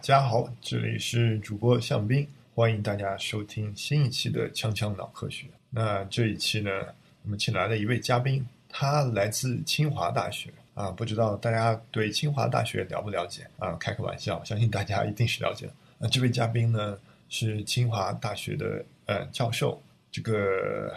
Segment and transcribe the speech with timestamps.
[0.00, 5.46] 大家好，这里是主播向斌，欢迎大家收听新一期的《锵锵脑科学》。
[5.68, 6.70] 那这一期呢，
[7.22, 13.74] 我们请来了一位嘉宾，他来自清华大学啊，不知道大家对清华大学了不了解啊？
[13.74, 15.72] 开个玩笑，相信大家一定是了解的。
[15.98, 16.98] 那这位嘉宾呢，
[17.28, 20.96] 是清华大学的呃教授，这个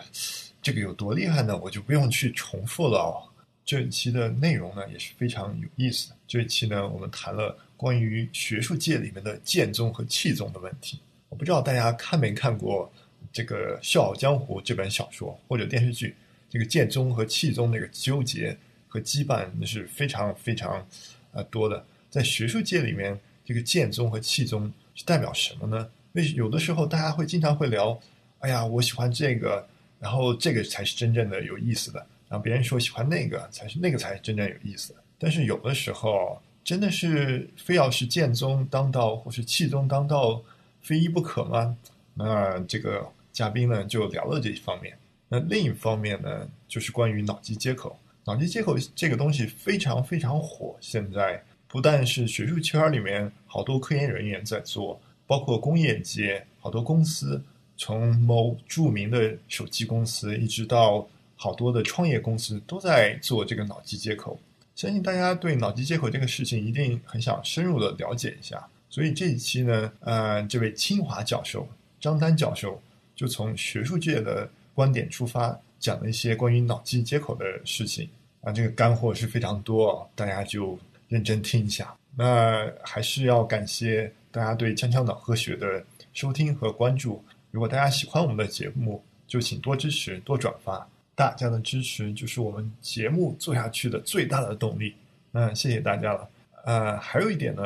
[0.62, 1.58] 这个有多厉害呢？
[1.58, 3.20] 我就不用去重复了哦。
[3.66, 6.16] 这一期的内容呢也是非常有意思的。
[6.26, 10.98] 这一期呢，我们谈了关于学术界里面的剑宗和气宗的问题。
[11.28, 12.90] 我不知道大家看没看过
[13.34, 16.16] 这个《笑傲江湖》这本小说或者电视剧，
[16.50, 18.56] 这个剑宗和气宗那个纠结
[18.88, 20.88] 和羁绊是非常非常
[21.34, 21.86] 呃多的。
[22.10, 25.90] 在学术界里面，这个剑宗和气宗是代表什么呢？
[26.14, 28.00] 为有的时候大家会经常会聊，
[28.40, 29.68] 哎呀，我喜欢这个，
[30.00, 32.00] 然后这个才是真正的有意思的。
[32.30, 40.42] 然后别人说喜欢那个才是那个才是真正有意思的，但是有的时候真的是非要是剑宗当道或是气宗当道
[40.82, 41.78] 非一不可吗？
[42.14, 44.98] 那这个嘉宾呢就聊了这一方面。
[45.28, 47.98] 那另一方面呢，就是关于脑机接口。
[48.26, 57.44] 脑机接口这个东西非常非常火，现在不但是学术圈里面好多科研人员在做，包括工业界好多公司，
[57.78, 61.08] 从某著名的手机公司一直到。
[61.36, 64.40] 好多的创业公司都在做这个脑机接口，
[64.76, 68.66] 相信大家对脑机接口这个事情一定很想深入的了解一下。
[68.90, 71.68] 所以这一期呢，呃，这位清华教授
[72.00, 72.82] 张丹教授
[73.16, 78.08] 就从学术界的观点出发，讲了一些关于脑机接口的事情
[78.42, 80.78] 啊，这个干货是非常多，大家就
[81.08, 81.96] 认真听一下。
[82.16, 87.24] 那还是要感谢大家对锵锵脑科学的收听和关注。
[87.50, 90.88] 如果大家喜欢我们的节目，就请多支持、多转发。
[91.16, 94.96] 大家的支持就是我们节目做下去的最大的动力。
[95.32, 96.30] 那谢谢大家了。
[96.66, 97.62] 呃，还有一点呢，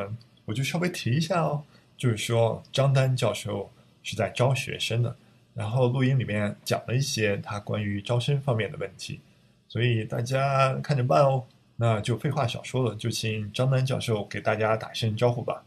[0.45, 1.64] 我就稍微提一下哦，
[1.98, 3.71] 就是说张丹教授
[4.04, 5.16] 是在招学生的，
[5.54, 9.20] 然后录音里面讲了一些他关于招生方面的问题，
[9.67, 11.44] 所以大家看着办哦。
[11.80, 15.64] 那就废话少说了，就请张丹教授给大家打声招呼吧。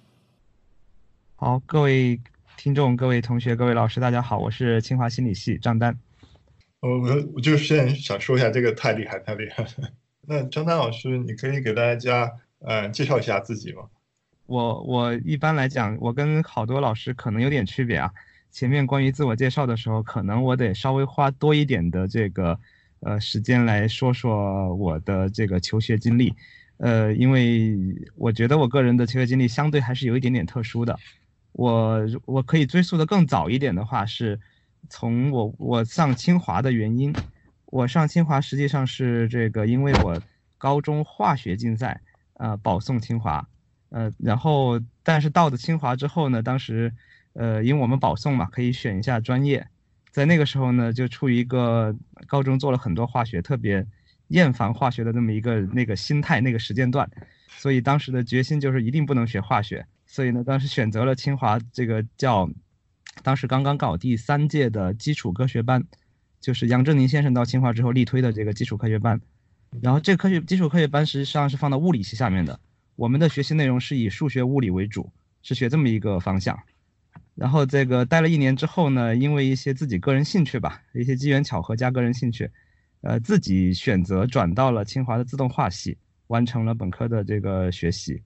[1.37, 2.21] 好，各位
[2.57, 5.97] 听众、各位同学、各位老师，大家好，我是清华心理系张丹。
[6.81, 9.71] 我我我就现在想说一下，这个太厉害，太厉害了。
[10.27, 13.83] 那张丹老师，你可以给大家呃介绍一下自己吗？
[14.47, 18.11] 我我一般来讲，我跟好多老师可能有点区别啊。
[18.51, 22.59] 前面关于自我介绍的时候，可能我得稍微花多一点的这个
[23.01, 26.35] 呃时间来说说我的这个求学经历，
[26.79, 27.77] 呃，因为
[28.17, 30.99] 我觉得我个人的求学经历相对还是有一点点特殊的。
[31.53, 34.41] 我我可以追溯的更早一点的话是。
[34.91, 37.15] 从我我上清华的原因，
[37.67, 40.21] 我上清华实际上是这个，因为我
[40.59, 41.99] 高中化学竞赛，
[42.35, 43.47] 呃，保送清华，
[43.91, 46.93] 呃，然后但是到了清华之后呢，当时，
[47.35, 49.67] 呃，因为我们保送嘛，可以选一下专业，
[50.11, 51.95] 在那个时候呢，就处于一个
[52.27, 53.87] 高中做了很多化学，特别
[54.29, 57.09] 厌烦化学的那么一个那个心态那个时间段，
[57.57, 62.51] 所以当时的决心就是一定不能学化学，所以呢，当时选择了清华这个叫。
[63.23, 65.85] 当时刚刚搞第三届的基础科学班，
[66.41, 69.21] 就是杨振宁先生到清华之后力推的这个基础科学班。
[69.81, 72.59] 然后这科学基础科学班实际上是放到物理系下面的，
[72.97, 76.59] 我们的学习内容是以数学、物理为主，是学这么一个方向。
[77.35, 82.51] 然后这个待了一年之后呢，因为一些自己个人兴趣吧，一些机缘巧合加个人兴趣，
[83.03, 88.21] 呃，自己选择转到了清华的自动化系，完成了本科的这个学习。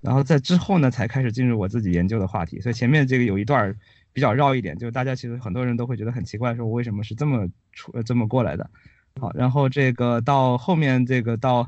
[0.00, 2.58] 然后在之后呢，才开始进入我自己研究的话题。
[2.60, 3.76] 所以前面这个有一段。
[4.12, 8.68] 比较绕一点，就是大家其实很多人都会觉得很奇怪，说我为什么是这么出这么过来的？
[9.20, 11.66] 好，然后这个到后面这个到，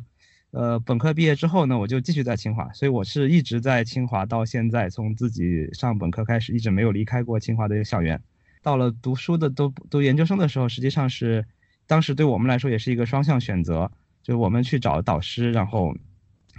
[0.52, 8.20] 呃，本科毕业之后呢，我就继续在清华，所以我是一直在清华到现在，从自己上本科开始，一直没有离开过清华的校园。
[8.62, 11.44] 到了读书的读读研究生的时候，实际上是
[11.86, 13.90] 当时对我们来说也是一个双向选择，
[14.22, 15.92] 就我们去找导师，然后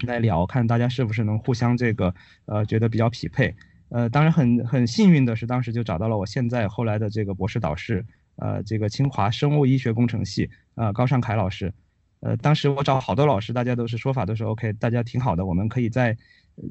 [0.01, 2.13] 来聊，看大家是不是能互相这个
[2.45, 3.55] 呃觉得比较匹配。
[3.93, 8.03] 呃，当然很很幸运的是，当时就找到了我现在后来的这个博士导师，
[8.37, 11.71] 呃，这个清华生物医学工程系，呃，高尚凯老师。
[12.21, 16.17] 呃，当时我找好多老师，大家都是说法都是 OK，大家挺好的，我们可以再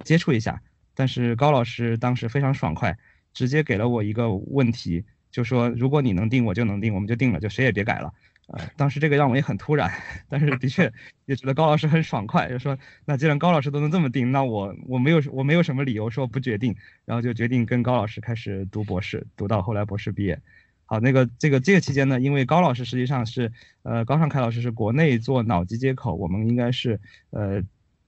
[0.04, 0.60] 接触一下。
[0.96, 2.98] 但是高老师当时非常爽快，
[3.32, 8.12] 直接给了我一个问题，就说如果你能定，我就能定，我们就定了，就谁也别改了。
[8.52, 9.90] 呃，当时这个让我也很突然，
[10.28, 10.92] 但是的确
[11.26, 20.38] 也觉得高老师很爽快，就说那既然高老师都能这么定，那我我没有我没有什么理由说不决定，然后就决定跟高老师开始读博士，读到后来博士毕业。
[20.84, 23.50] 好，那个这个这个期间呢，因为高老师实际上是
[23.82, 27.00] 呃高尚凯老师是国内做脑机接口，我们应该是
[27.30, 27.62] 呃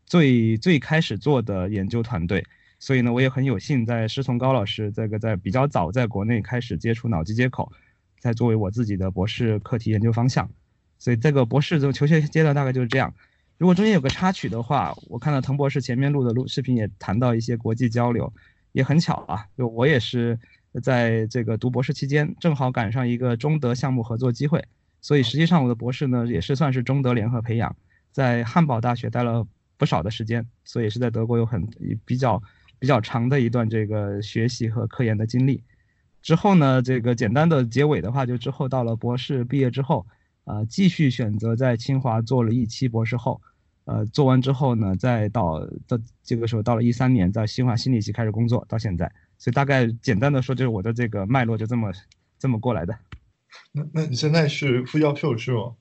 [0.05, 2.44] 最最开始做的研究团队，
[2.79, 7.73] 所以呢，我也很有幸在师从高老师这个在比较早在国内开始接触脑机接口，
[8.25, 10.49] 在作为我自己的博士课题研究方向。
[10.99, 13.12] 所以这个博士这个求学阶段大概就是这样。
[13.59, 18.32] 如果中间有个插曲的话，我看到滕博士前面录的录视频也谈到一些国际交流，
[18.73, 20.38] 也很巧啊，就我也是
[20.82, 24.65] 在这个读博士期间，正好赶上一个中德项目合作机会，
[25.03, 27.76] 所以实际上我的博士呢也是算是中德联合培养，
[28.11, 31.69] 在汉堡大学待了不少的时间，所以是在德国有很
[32.06, 32.43] 比较。
[32.81, 35.62] 比较长的一段这个学习和科研的经历，
[36.25, 40.06] 之后呢，这个简单的结尾的话，就之后到了博士毕业之后，
[40.44, 43.38] 啊，继续选择在清华做了一期博士后，
[43.85, 51.93] 呃，做完之后呢，再到到这个时候到了一三年，在清华心理系开始工作，到现在，所以大概简单的说，就是我的这个脉络就这么
[52.38, 52.99] 这么过来的。
[53.71, 55.75] 那那你现在是副教授是吗？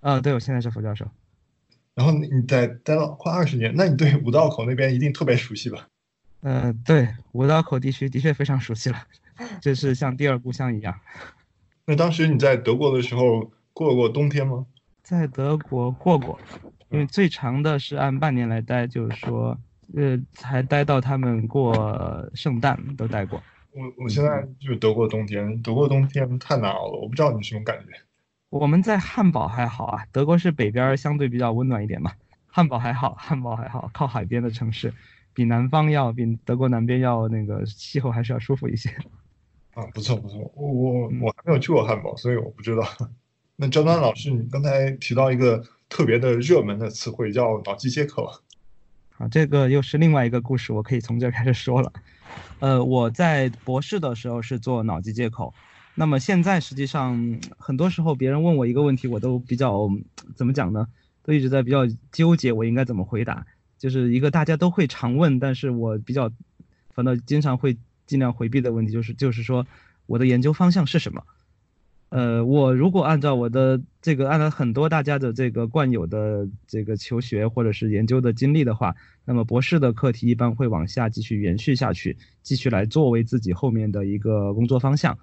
[0.00, 1.06] 啊，对，我现在是副教授。
[1.94, 5.86] 然后你在待了快二十年，那你对五道口那边一定特别熟悉吧？
[6.40, 8.98] 呃，对，五道口地区的确非常熟悉了，
[9.60, 10.98] 这是像第二故乡一样。
[11.84, 14.66] 那当时你在德国的时候过过冬天吗？
[15.02, 16.38] 在德国过过，
[16.90, 19.56] 因为最长的是按半年来待，就是说，
[19.94, 23.40] 呃，才待到他们过圣诞都待过。
[23.72, 27.92] 我我现在就是德国冬天，德国冬天太难熬了，我不知道你什么感觉。
[28.48, 32.10] 我们在汉堡还好啊，德国是北边相对比较温暖一点嘛，
[32.46, 34.92] 汉堡还好，汉堡还好，靠海边的城市。
[35.34, 38.90] 比南方要比德国南边要那个气候还是要舒服一些，
[39.76, 42.82] 啊，不错不错，我我我还没有去过汉堡，所以我不知道。
[43.56, 48.24] 那张丹老师，你刚才提到一个特别的热门的词汇叫脑机接口，
[49.18, 51.92] 啊，这个又是另外一个故事，我可以从这开始说了。
[52.60, 55.52] 呃，我在博士的时候是做脑机接口，
[55.94, 59.86] 那么现在实际上很多时候别人问我一个问题，我都比较
[60.34, 60.88] 怎么讲呢？
[61.22, 63.44] 都一直在比较纠结，我应该怎么回答。
[63.76, 66.30] 就是一个大家都会常问，但是我比较，
[66.94, 67.76] 反正经常会
[68.06, 69.66] 尽量回避的问题，就是就是说
[70.06, 71.22] 我的研究方向是什么？
[72.08, 78.94] 呃，我如果按照我的这个，按照很多大家的这个惯有的这个求学或者是研究的经历的话，
[79.24, 85.18] 那么博士的课题一般会往下继续延续下去，继续来作为自己后面的一个工作方向。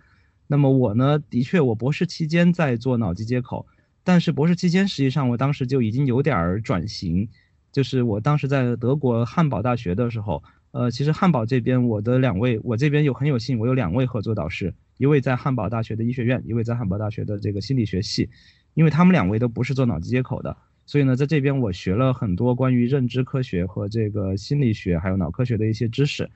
[0.46, 3.66] 那么我呢，的确我博士期间在做脑机接口，
[4.04, 7.30] 但是博士期间实际上我当时就已经有点儿转型。
[7.72, 18.28] 就是我当时在德国汉堡大学的时候，呃，其实汉堡这边我的两位，我这边有很有幸，我有两位合作导师，一位在汉堡大学的医学院，一位在汉堡大学的这个心理学系，
[18.74, 26.28] 因为他们两位都不是做脑机接口的，所以呢，在这边我学了很多关于认知科学和这个心理学还有脑科学的一些知识。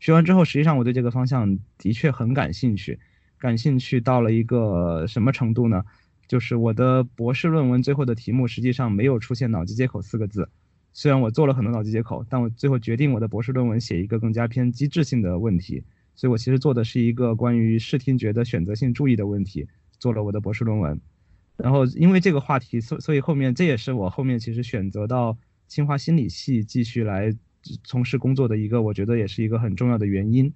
[0.00, 2.98] 学完之后，实际上我对这个方向的确很感兴趣，
[3.38, 5.84] 感兴趣到了一个什么程度呢？
[6.26, 10.48] 就是我的博士论文最后的题目实际上没有出现脑机接口四个字。
[10.98, 15.84] 虽然我做了很多脑机接口，但我最后决定我的博士论文写一个更加偏机制性的问题，
[16.14, 20.98] 所以我其实做的是一个关于视听觉的选择性注意的问题，做了我的博士论文。
[21.58, 25.36] 然后因为这个话题，所所以后面这也是我后面其实选择到
[25.68, 27.30] 清华心理系继续来
[27.84, 30.50] 从事工作的一个，我觉得也是一个很重要的原因。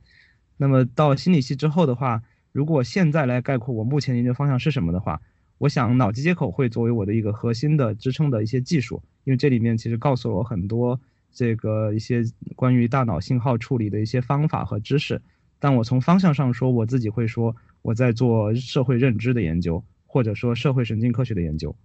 [0.57, 5.21] 那么到心理系之后的话，如果现在来概括我目前研究方向是什么的话，
[5.61, 9.03] 我想脑机接口会作为我的一个核心的支撑的一些技术。
[9.25, 10.99] 因为这里面其实告诉了我很多
[11.31, 12.25] 这个一些
[12.57, 15.21] 关于大脑信号处理的一些方法和知识，
[15.59, 21.77] 但我从方向上说，我自己会说我在做社会认知的研究，或者说社会神经科学的研究。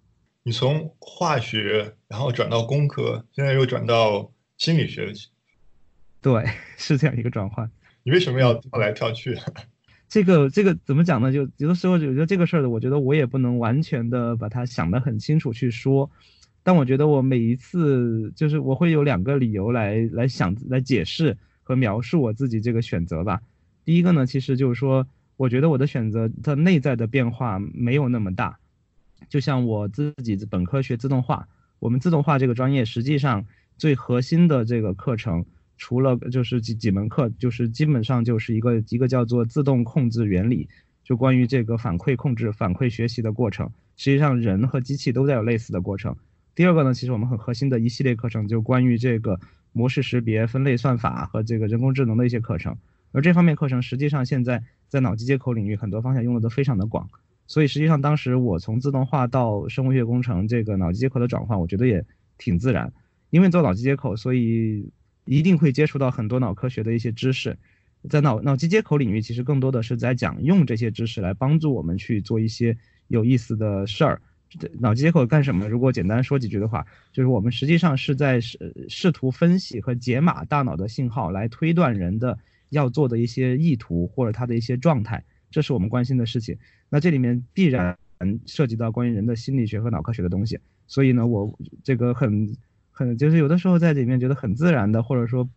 [0.44, 5.12] 你从化学，然后转到工科，现在又转到心理学，
[6.22, 6.46] 对，
[6.78, 7.70] 是这样一个转换。
[8.04, 9.38] 你为什么要跳来跳去？
[10.08, 11.32] 这个这个怎么讲呢？
[11.32, 16.10] 就有的时候我觉得这个事儿，我觉得我也不能完全的把它想得很清楚去说。
[16.64, 23.42] 但我觉得我每一次就是我会有两个理由来来想来解释和描述我自己这个选择吧。
[23.84, 25.06] 第一个呢，其实就是说，
[25.38, 28.58] 我觉得我的选择它内在的变化没有那么大。
[29.30, 31.48] 就像我自己本科学自动化，
[31.80, 33.46] 我们自动化这个专业实际上
[33.78, 35.46] 最核心的这个课程，
[35.78, 40.68] 除了就是几几门课，就是基本上就是一个一个叫做自动控制原理，
[41.04, 43.70] 就关于这个反馈控制、反馈学习的过程。
[43.98, 46.16] 实际上人和机器都在有类似的过程。
[46.54, 49.40] 第二个呢，其实我们很核心的一系列课程，就关于这个
[49.74, 52.78] 模式识别、分类算法和这个人工智能的一些课程。
[53.12, 57.10] 而这方面课程，实际上现在在脑机接口领域很多方向用的都非常的广。
[57.48, 62.04] 所以实际上当时我从自动化到生物学工程这个脑机接口的转换，我觉得也
[62.38, 62.92] 挺自然。
[63.30, 64.90] 因为做脑机接口，所以
[65.26, 67.58] 一定会接触到很多脑科学的一些知识。
[68.10, 72.78] 在脑脑机接口领域，其实更多的是在讲用这些知识来帮助我们去做一些
[73.08, 74.22] 有意思的事儿。
[74.80, 75.68] 脑机接口干什么？
[75.68, 82.38] 如果简单说几句的话，就是我们实际上是在试试图分析和解码大脑的信号，来推断人的
[82.70, 86.56] 要做的一些意图或者他的一些状态，这是我们关心的事情。
[86.90, 87.98] 那这里面必然
[88.46, 92.56] 涉及到关于人的心理学和脑科学的东西，所以呢，我这个很
[92.98, 95.48] 很就是有的时候在里面觉得很自然的，或者说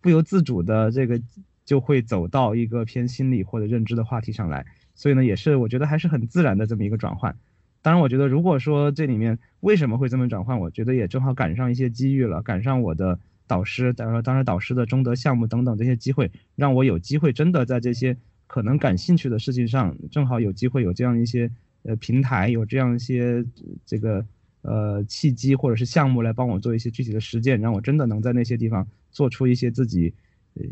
[0.00, 1.20] 不由自主的这个
[1.64, 4.64] 就会走到一个偏心理或者认知的话题上来。
[4.94, 7.36] 所以呢，也是我觉得还是很自然的这么一个转换。
[7.82, 21.50] 当然，我觉得如果说这里面为什么会这么转换，我觉得也正好赶上一些机遇了，赶上我的导师，当然当然导师的中德项目等等这些机会，让我有机会真的在这些可能感兴趣的事情上，正好有机会有这样一些
[21.82, 23.44] 呃平台，有这样一些
[23.84, 24.24] 这个
[24.64, 30.12] 呃契机或者是项目来帮我做一些具体的实践，让我真的能在那些地方做出一些自己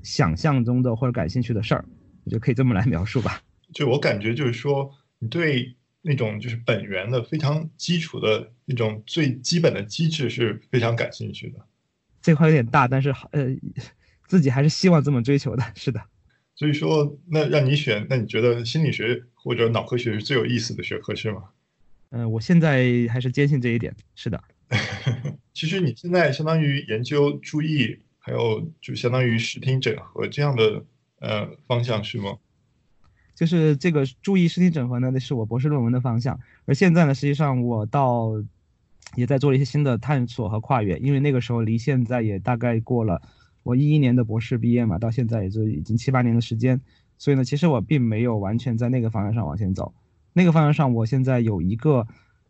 [0.03, 1.85] 想象中的或者感兴趣的事儿，
[2.25, 3.41] 我觉得可以这么来描述吧。
[3.73, 11.61] 就我感觉，就是说，你对那种就是本源的非常基础的那种最基本的机制是非常感兴趣的。
[12.21, 13.47] 这块有点大，但是呃，
[14.29, 15.65] 自己还是希望这么追求的。
[15.75, 16.01] 是的。
[16.55, 21.45] 所以说，那让你选，那你觉得心理学或者脑科学是最有意思的学科是吗？
[22.13, 23.95] 嗯，我现在还是坚信这一点。
[24.15, 24.43] 是的。
[25.53, 30.85] 其实你现在相当于研究注意，还有就相当于视听整合这样的
[31.21, 32.37] 呃方向是吗？
[33.35, 36.39] 就是这个注意视听整合呢，那是我博士论文的方向。
[36.67, 38.33] 而现在呢，实际上我到
[39.17, 43.21] 也在做一些新的探索和跨越，因为那个时候离现在也大概过了
[43.63, 46.79] 我一一年的博士毕业嘛，到现在也就已经七八年的时间。
[47.17, 49.95] 所以呢，其实我并没有完全在那个方向上往前走。
[50.33, 52.07] 那个方向上，我现在有一个，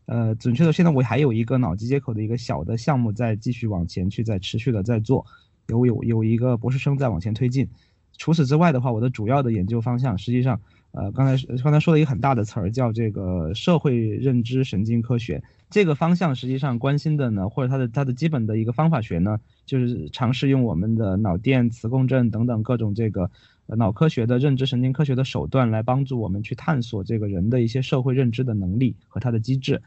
[0.06, 5.24] 呃，准确的，现在我还有一个脑机接口的一个小的项目在继续往前去，在持续的在做，
[5.68, 7.68] 有有有一个博士生在往前推进。
[8.16, 10.60] 除此之外的话，我的主要的研究方向实际上。
[10.94, 15.42] 呃，刚才刚才说了一个很大的词儿，叫这个社会认知神经科学。
[15.70, 23.30] 这个方向实际上关心的呢，或者它的它的基本的一个方法学呢，就是尝试用我们的脑电磁共振等等各种这个
[23.66, 29.82] 脑科学的认知神经科学的手段，来帮助我们去探索这个人的一些社会认知的能力和它的机制。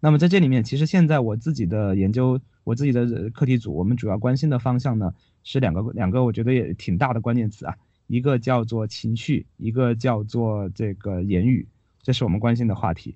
[0.00, 5.14] 那么在这里面，其实现在我自己的研究，我自己的课题组，我们主要关心的方向呢，
[5.44, 7.76] 是两个两个，我觉得也挺大的关键词啊。
[8.08, 11.66] 一个叫做情绪，一个叫做这个言语，
[12.02, 13.14] 这是我们关心的话题。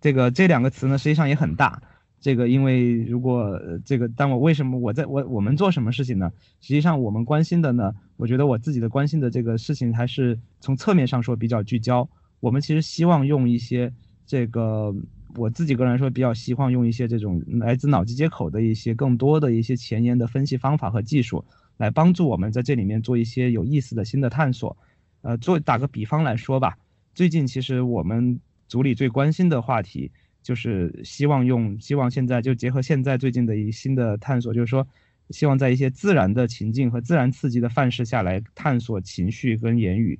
[0.00, 1.82] 这个这两个词呢，实际上也很大。
[2.22, 6.32] 这个因为如果这个，但我为什么我在我我们做什么事情呢？
[6.60, 12.08] 实际上我们关心的呢，我觉得我自己的关心的这个事情还是从侧面上说比较聚焦。
[12.38, 13.92] 我们其实希望用一些
[14.24, 14.94] 这个，
[15.34, 21.44] 我自己个人来说比较希望用一些这种来自脑机接口的一些更多的一些前沿的分析方法和技术。
[21.78, 24.76] 来帮助我们在这里面做一些有意思的新的探索，
[25.22, 26.78] 呃，做打个比方来说吧，
[27.12, 28.38] 最近其实我们
[28.68, 30.12] 组里最关心的话题
[30.42, 34.86] 就是希望用，希望现在就结合现在最近的一新的探索，就是说，
[35.30, 40.18] 希望在一些自然的情境和自然刺激的范式下来探索情绪跟言语。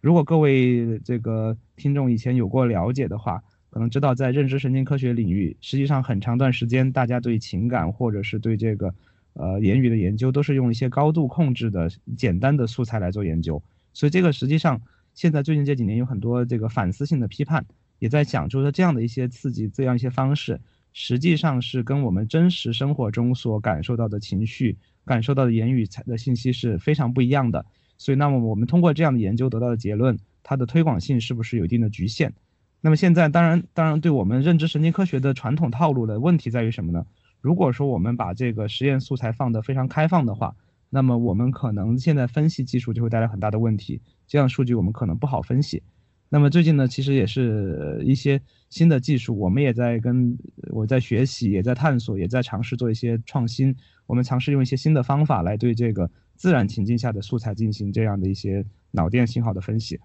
[0.00, 8.94] 如果各位这个听众以前有过了解的话，可能知道在认知神经科学领域，实际上很长段时间大家对情感或者是对这个。
[9.34, 13.62] 呃，言语的研究都是用一些高度控制的简单的素材来做研究，
[13.92, 14.82] 所以这个实际上
[15.14, 17.64] 现在最近这几年有很多这个反思性的批判，
[18.00, 20.60] 也在讲，就是说这样的一些刺激，这样一些方式，
[20.92, 27.64] 实际上是跟我们真实生活中所感受到的情绪、感受到的言语的信息是非常不一样的。
[27.96, 32.32] 所以，那么我们通过这样的研究得到的结论，它的推广性是不是有一定的局限？
[32.80, 37.04] 那么现在，当然，当然，对我们认知神经科学的传统套路的问题在于什么呢？
[37.42, 40.56] 如果说我们把这个实验素材放得非常开放的话，
[40.88, 45.82] 那么我们可能现在分析技术就会带来很大的问题，这样数据我们可能不好分析。
[46.32, 50.38] 那么最近呢，其实也是一些新的技术，我们也在跟
[50.70, 53.74] 我在学习，也在探索，也在尝试做一些创新。
[54.06, 60.00] 我们尝试用一些新的方法来对这个自然情境下的素材进行这样的一些脑电信号的分析。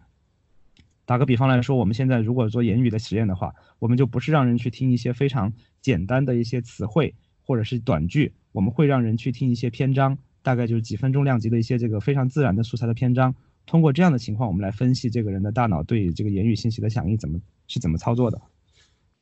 [1.05, 7.15] 打个比方来说，我们现在如果做言语的实验的话，我们就不是让人去听一些非常简单的一些词汇。
[7.48, 13.36] 或者是短句，我们会让人去听一些篇章，大概就是几分钟量级的一些这个非常自然的素材的篇章。
[13.65, 18.41] 通过这样的情况，我们来分析这个人的大脑对这个言语信息的响应怎么是怎么操作的。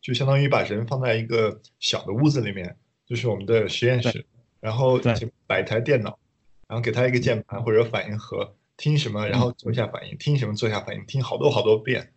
[0.02, 4.26] 就相当于把人放在一个小的屋子里面，就是我们的实验室，
[4.60, 5.00] 然后
[5.48, 6.18] 摆一台电脑，
[6.68, 12.12] 然后给他一个键盘或者反应盒，听什么然后做一下反应，听什么做一下反应，听好多好多遍，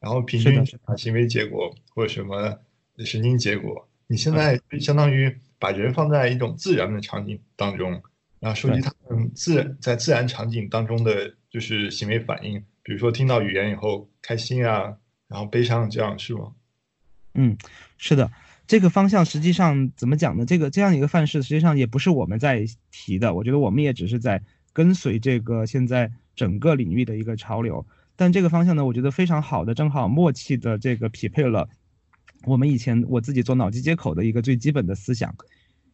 [0.00, 0.64] 然后平均
[0.96, 2.58] 行为结果或者什么
[2.98, 3.88] 神经结果。
[4.06, 5.36] 你现在相当于。
[5.62, 8.02] 把人放在一种自然的场景当中，
[8.42, 14.96] 然后收集他们自在自然场景当中的就是行为反应，比如说听到语言以后开心啊，
[15.28, 16.52] 然后悲伤这样是吗？
[17.34, 17.56] 嗯，
[17.98, 18.32] 是的，
[18.66, 20.44] 这个方向实际上怎么讲呢？
[20.44, 27.86] 这个这样一个范式，实际上也不是我们在提的，我觉得我们也只是在跟随这个现在整个领域的一个潮流。
[28.16, 31.68] 但这个方向呢，我觉得非常好的，正好默契的这个匹配了
[32.44, 35.32] 我们以前我自己做脑机接口的一个最基本的思想。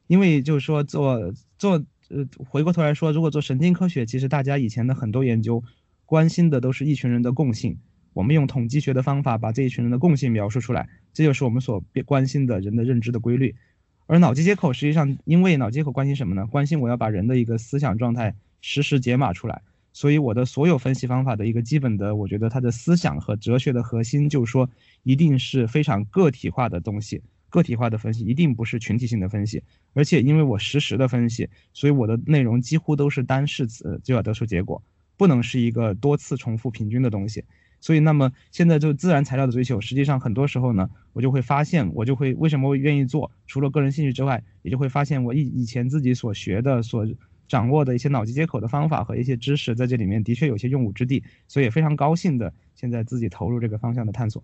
[0.07, 5.63] 因为就是说做做呃，回过头来说，如果做神经科学，其实大家以前的很多研究
[6.07, 7.77] 关心的都是一群人的共性。
[8.15, 13.55] 我们用统计学的方法把这一群人的共性描述出来，这就是我们所关心的人的认知的规律。
[14.07, 16.47] 而脑机接口实际上，因为脑机接口关心什么呢？
[16.47, 19.61] 关心我要把人的一个思想状态实时解码出来。
[19.93, 24.69] 所以我的所有分析方法的一个基本的，我觉得它的思想和哲学的核心就是说，
[25.03, 27.21] 一定是非常个体化的东西。
[27.51, 29.63] 个体化的分析一定不是群体性的分析，
[29.95, 34.83] 而且因为我实时的分析，所以我的内容几乎都是单式词就要得出结果，
[35.17, 37.45] 不能是一个多次重复平均的东西。
[37.81, 43.31] 所以，那么现在就自然材料的追求，实际上很多时候呢，我就会发现，我就会为什么会愿意做？
[43.47, 47.07] 除了个人兴趣之外，也就会发现我以以前自己所学的、所
[47.47, 54.43] 掌握的一些脑机接口的方法和一些知识，在这里面的确有些用武之地，所以也非常高兴的现在自己投入这个方向的探索。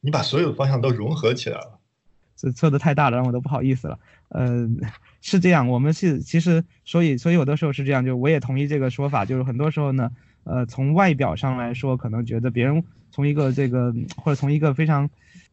[0.00, 1.78] 你把所有的方向都融合起来了。
[2.36, 3.98] 这错的太大了，让我都不好意思了。
[4.28, 4.68] 呃，
[5.20, 10.10] 是这样，我们是其实，所以所以有的时候是这样，就我也同意这个说法，就是很多时候呢，
[10.42, 15.08] 呃，从外表上来说，可能觉得别人从一个这个或者从一个非常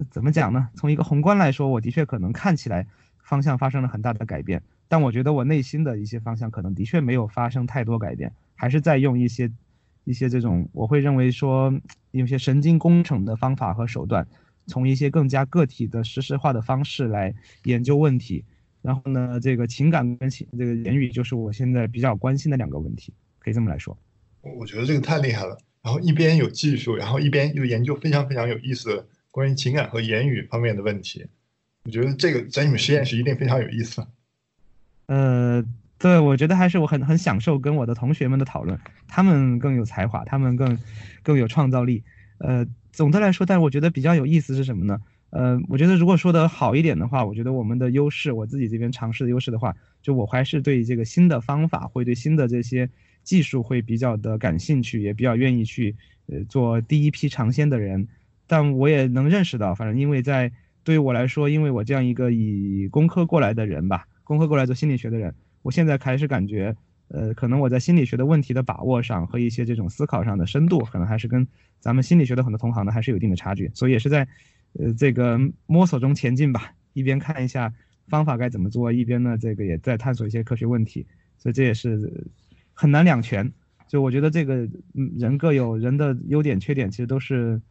[0.09, 0.69] 怎么讲呢？
[0.75, 2.87] 从一个宏观来说，我的确可能看起来
[3.23, 9.51] 方向发生了很大的改变，但我觉得我内心的一些方向可能的确没有发生太多改变，还是在用一些
[10.05, 11.71] 一些这种我会认为说
[12.09, 14.25] 有些神经工程的方法和手段。
[14.67, 18.45] 从一些更加个体的实时化的方式来研究问题，
[18.81, 23.97] 然后呢，这个情感跟情这个言语就是我现在比较关心的两个问题，可以这么来说。
[24.41, 25.57] 我觉得这个太厉害了。
[25.81, 31.25] 然后一边有技术，然后一边又研究非常非常有意思的关于情感和言语方面的问题。
[31.83, 34.05] 我觉得这个在你们实验室一定非常有意思。
[35.07, 35.63] 呃，
[35.97, 40.77] 对，我觉得还是我很很享受跟我的同学们的讨论，他们更有才华，他们更
[41.23, 42.03] 更有创造力。
[42.37, 42.65] 呃。
[42.91, 44.99] 总的来说，但是我觉得比较有意思是什么呢？
[45.29, 52.89] 呃，我觉得如果说的好一点的话，我觉得我们的优势，我自己这边尝试的优势的话，就我还是对这个新的方法，会对新的这些
[53.23, 55.95] 技术会比较的感兴趣，也比较愿意去
[56.27, 58.05] 呃做第一批尝鲜的人。
[58.45, 60.51] 但我也能认识到，反正因为在
[60.83, 66.75] 对于我来说，因为我这样一个以工科过来的人吧，工科过来做心理学的人，我现在开始感觉。
[67.13, 71.45] 呃，可能我在心理学的问题的把握上和一些这种思考上的深度，可能还是跟
[71.79, 74.25] 咱们心理学的很多同行呢还是有一定的差距，所以也是在，
[74.79, 76.73] 呃，这个摸索中前进吧。
[76.93, 77.73] 一边看一下
[78.07, 81.05] 方法该怎么做，一边呢这个也在探索一些科学问题，
[81.37, 82.27] 所以这也是
[82.73, 83.51] 很难两全。
[83.89, 87.61] 就我觉得这个人各有人的优点缺点，其实都是，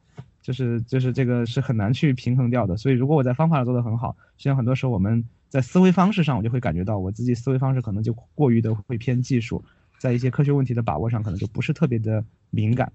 [0.43, 2.77] 就是就是这个是很难去平衡掉的。
[2.77, 5.25] 所以如果我在方法上做得很好，实际上很多时候我们。
[5.51, 9.63] 在思维方式上，我就会感觉到我自己思维方式可能就过于的会偏技术，
[9.99, 12.91] 在一些科学问题的把握上，可能就不是特别的敏感。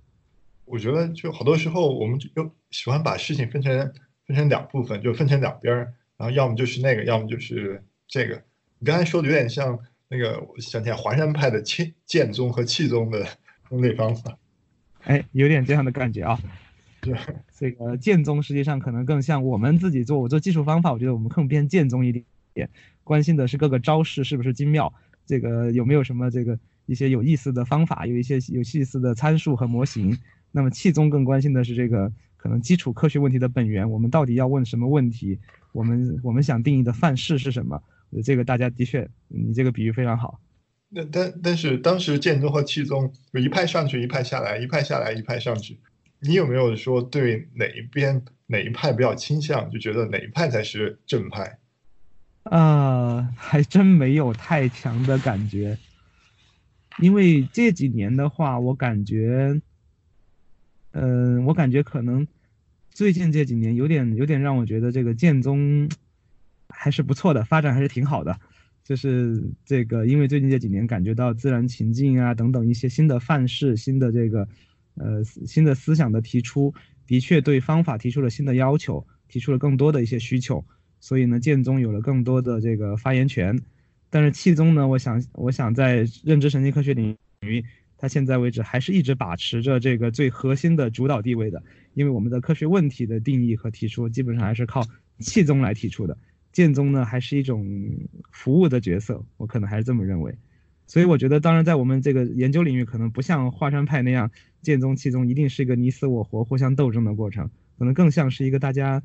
[0.64, 3.94] 我觉得就好多时候，我们就喜欢把事情分成
[4.26, 8.42] 分成两部分，就分成两边儿，然后要么就是那个，要么就是这个。
[8.80, 13.28] 你刚才说的有点像那个，我想起来华山派的气剑宗和气宗的
[13.70, 14.38] 分类方法。
[15.04, 16.40] 哎，有点这样的感觉啊。
[17.02, 17.16] 对，
[17.56, 22.26] 这个剑宗实际上可能更像我们自己做，我做技术方法，我觉得我们更偏剑宗一点。
[22.56, 22.68] 点
[23.04, 24.92] 关心的是各个招式是不是精妙，
[25.28, 30.18] 这个有没有什么这个一些有意思的方法，有一些有意思的参数和模型。
[30.52, 35.38] 那么气宗更关心的是这个可能基础科学问题的本源，我们到底要问什么问题？
[35.74, 37.84] 我们我们想定义的范式是什么？
[38.24, 40.40] 这个大家的确，你这个比喻非常好。
[40.88, 45.78] 那但但是当时剑宗和气宗有一派上去，一派下来，一派下来，一派上去。
[46.22, 51.60] 你有没有说对哪一边哪一派比较倾向，就觉得哪一派才是正派？
[52.46, 55.78] 啊，还真没有太强的感觉，
[57.00, 59.60] 因为这几年的话，我感觉，
[60.92, 62.28] 嗯，我感觉可能
[62.92, 65.90] 最近这几年有点有点让我觉得这个剑宗
[66.70, 68.40] 还是不错的，发展还是挺好的。
[68.84, 74.48] 就是这个，因为最近这几年感觉到自然情境啊等等一些新的范式、新的这个
[74.94, 76.72] 呃新的思想的提出，
[77.08, 80.64] 的确对方法提出了新的要求，提出了更多的一些需求。
[81.00, 83.60] 所以呢，剑宗有了更多的这个发言权，
[84.10, 87.64] 但是气宗呢，我想，我想在认知神经科学领域，
[87.98, 91.62] 它现在为止还是一直把持着这个最核心的主导地位的。
[91.94, 94.82] 因为我们的科学问题的定义和提出，基本上还是靠
[95.20, 96.18] 气宗来提出的。
[96.52, 97.66] 剑宗呢，还是一种
[98.32, 100.36] 服务的角色，我可能还是这么认为。
[100.88, 104.32] 所以我觉得，当然在我们这个研究领域，可能不像华山派那样，
[104.62, 109.04] 剑宗气宗一定是一个你死我活、互相斗争的过程，可能更像是一个大家。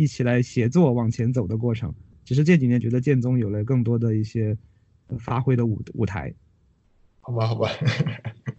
[0.00, 1.94] 一起来协作往前走的过程。
[2.24, 4.56] 只是这几年觉得剑宗有了更多的一些
[5.18, 6.32] 发挥的舞舞台。
[7.20, 7.68] 好吧，好吧，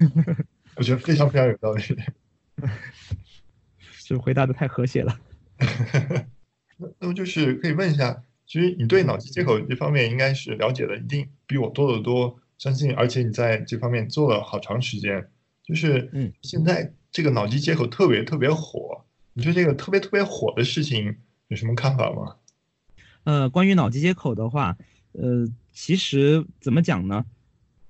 [0.78, 1.84] 我觉得非常非常有道理。
[3.82, 5.20] 是回答的太和谐了。
[6.78, 15.28] 那那么就是可以问一下，其实你对脑机接口这方面应该是了解的一定比我多得多，相信而且你在这方面做了好长时间。
[15.64, 21.16] 就是嗯，现在这个脑机接口特别特别火，你说这个特别特别火的事情
[21.52, 22.38] 有什么看法吗？
[23.26, 24.78] 呃，关于脑机接口的话，
[25.12, 27.26] 呃，其实怎么讲呢？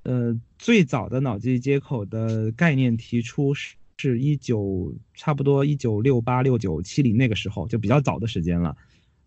[0.02, 8.76] 呃，最早的脑机接口的概念提出是是一九差不多一九六八六九七零那个时候，就比较早的时间了。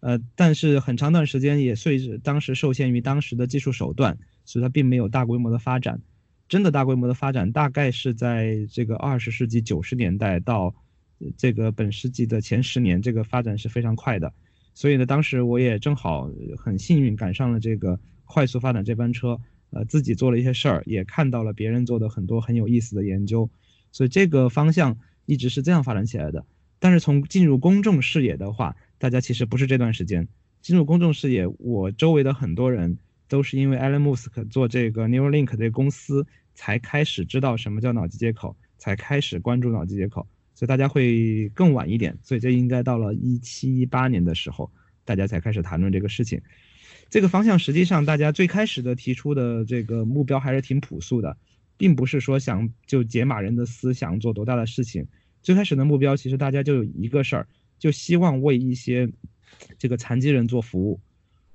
[0.01, 6.01] 呃，但是很长段时间也随着当时受限于当时的技术手段，所以它并没有大规模的发展。
[6.49, 10.75] 真的大规模的发展，大概是在这个二十世纪九十年代到
[11.37, 14.33] 这个本世纪的前十年，这个发展是非常快的。
[14.75, 23.49] 所以呢，当时我也正好很幸运赶上了这个快速发展这班车，呃，自己做了一些事儿，也看到了别人做的很多很有意思的研究，
[23.93, 26.45] 所以这个方向一直是这样发展起来的。
[26.81, 30.27] 但是从进入公众视野的话，大家其实不是这段时间
[30.61, 32.99] 进入公众视野，我周围的很多人
[33.29, 40.27] 都是因为 Elon Musk 做这个 Neuralink 这个公司才开始知道什么叫脑机接口，才开始关注脑机接口。
[40.55, 44.71] 所以大家会更晚一点，所以这应该到了一七一八年的时候，
[45.05, 46.41] 大家才开始谈论这个事情。
[47.11, 51.37] 这个方向实际上大家最开始的提出的这个目标还是挺朴素的，
[51.77, 55.07] 并不是说想就解码人的思想做多大的事情。
[55.43, 59.09] 最开始的目标其实大家就有一个事儿，就希望为一些
[59.77, 61.01] 这个残疾人做服务。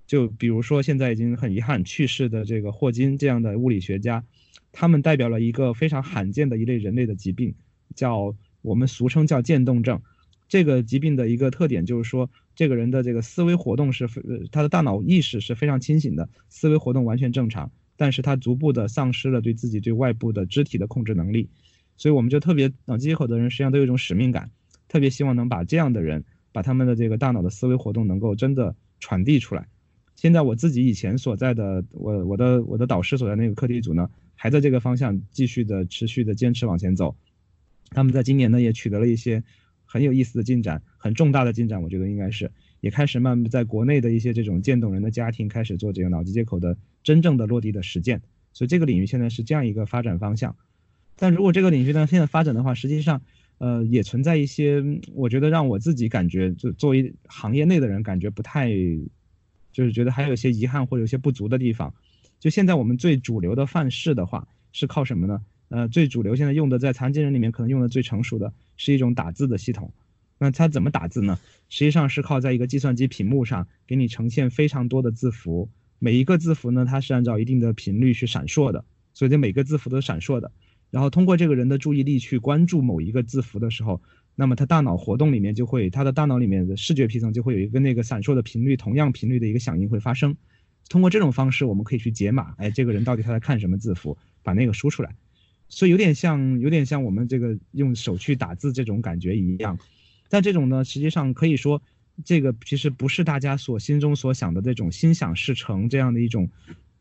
[0.05, 4.23] 就比如说现在已经很遗憾去世的这个霍金这样的物理学家，
[4.73, 7.55] 他们代表了一个非常罕见的一类人类的疾病，
[7.95, 8.35] 叫。
[8.61, 10.01] 我们俗称叫渐冻症，
[10.47, 21.49] 这个疾病的一个特点就是说，这个人的这个思维活动是，呃，他的大脑意识是非常清醒的，思维活动完全正常，但是他逐步的丧失了对自己对外部的肢体的控制能力，
[21.97, 24.49] 所以我们就特别脑机接口的人实际上都有一种使命感，
[24.87, 29.67] 特别希望能把这样的人，把他们的这个大脑的思维活动能够真的传递出来。
[30.15, 37.15] 现在我自己以前所在的我我的我的导师所在那个课题组呢，还在这个方向继续的持续的坚持往前走。
[37.91, 39.43] 他们在今年呢也取得了一些
[39.85, 48.21] 很有意思的进展，很重大的进展，我觉得应该是也开始慢慢在国内的一些这种渐冻人的家庭开始做这个脑机接口的真正的落地的实践，
[48.53, 50.55] 所以这个领域现在是这样一个发展方向。
[51.15, 53.21] 但如果这个领域呢现在发展的话，实际上
[53.57, 58.69] 呃也存在一些我觉得让我自己感觉就作为行业内的人感觉不太，
[59.71, 61.93] 就是觉得还有一些遗憾或者有些不足的地方。
[62.39, 65.41] 就现在我们最主流的范式的话是靠什么呢？
[65.69, 69.91] 呃，最主流现在用的在残疾人里面可能用的最成熟的是一种打字的系统。
[70.37, 71.39] 那它怎么打字呢？
[71.69, 80.51] 实际上是靠在一个计算机屏幕上给你呈现非常多的字符，每一个字符呢，它是按照一定的频率去闪烁的，所以这每个字符都闪烁的。
[80.89, 84.01] 然后通过这个人的注意力去关注某一个字符的时候，
[84.33, 90.35] 那么他大脑活动里面就会，他的大脑里面的视觉皮层就会有一个那个闪烁的频率同样频率的一个响应会发生。
[90.89, 95.13] 通过这种方式，我们可以去解码，哎，这个人到底他在看什么字符，把那个输出来。
[95.69, 99.77] 所以有点像，有点像我们这个用手去打字这种感觉一样，
[100.27, 101.81] 但这种呢，实际上可以说，
[102.25, 106.49] 这个其实不是大家所心中所想的这种心想事成这样的一种，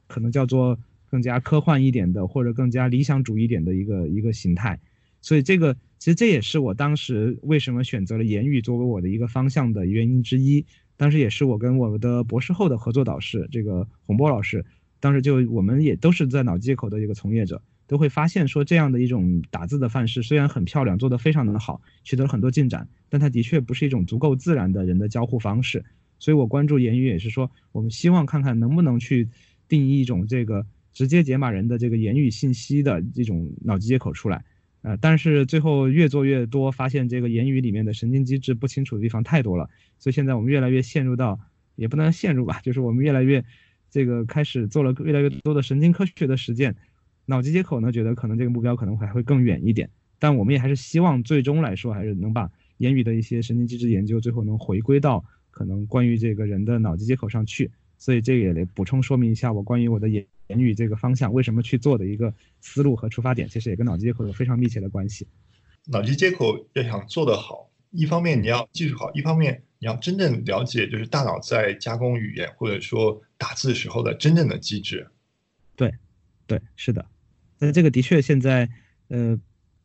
[0.07, 0.79] 可能叫做
[1.11, 4.79] 更加科幻一点的或者更加理想主义点的一个一个形态。
[5.21, 10.65] 所以这个其实这也是我当时为什么选择了言语作为我的一个方向的原因之一。
[10.97, 14.65] 当时也是我跟我的博士后的合作导师这个洪波老师，
[15.01, 17.63] 当时就我们也都是在脑机接口的一个从业者。
[17.89, 25.85] 都会发现说这样的一种打字的范式虽然很漂亮，做得非常的好，取得了很多进展，但它的确不是一种足够自然的人的交互方式。
[26.21, 29.29] 所以我关注言语也是说，我们希望看看能不能去
[29.69, 34.45] 定义一种这个直接解码人的这个言语信息的这种脑机接口出来。
[34.83, 41.41] 呃，但是最后越做越多，发现这个言语里面的神经机制不清楚的地方太多了，所以现在我们越来越陷入到，
[41.75, 43.45] 也不能陷入吧，就是我们越来越
[43.91, 46.77] 这个开始做了越来越多的神经科学的实践。
[47.31, 57.71] 脑机接口呢，觉得可能这个目标可能还会更远一点，但我们也还是希望最终来说，还是能把言语的一些神经机制研究，最后能回归到可能关于这个人的脑机接口上去。
[57.99, 65.27] 所以这个也得补充说明一下，我关于我的言言语这个方向为什么去做的一个思路和出发点，其实也跟脑机接口有非常密切的关系。
[65.85, 75.07] 脑机接口要想做得好，一方面你要技术好，一方面你要真正了解就是大脑在加工语言或者说打字时候的真正的机制。
[75.75, 75.93] 对，
[76.47, 77.05] 对，是的。
[77.59, 78.69] 那这个的确现在，
[79.09, 79.39] 呃，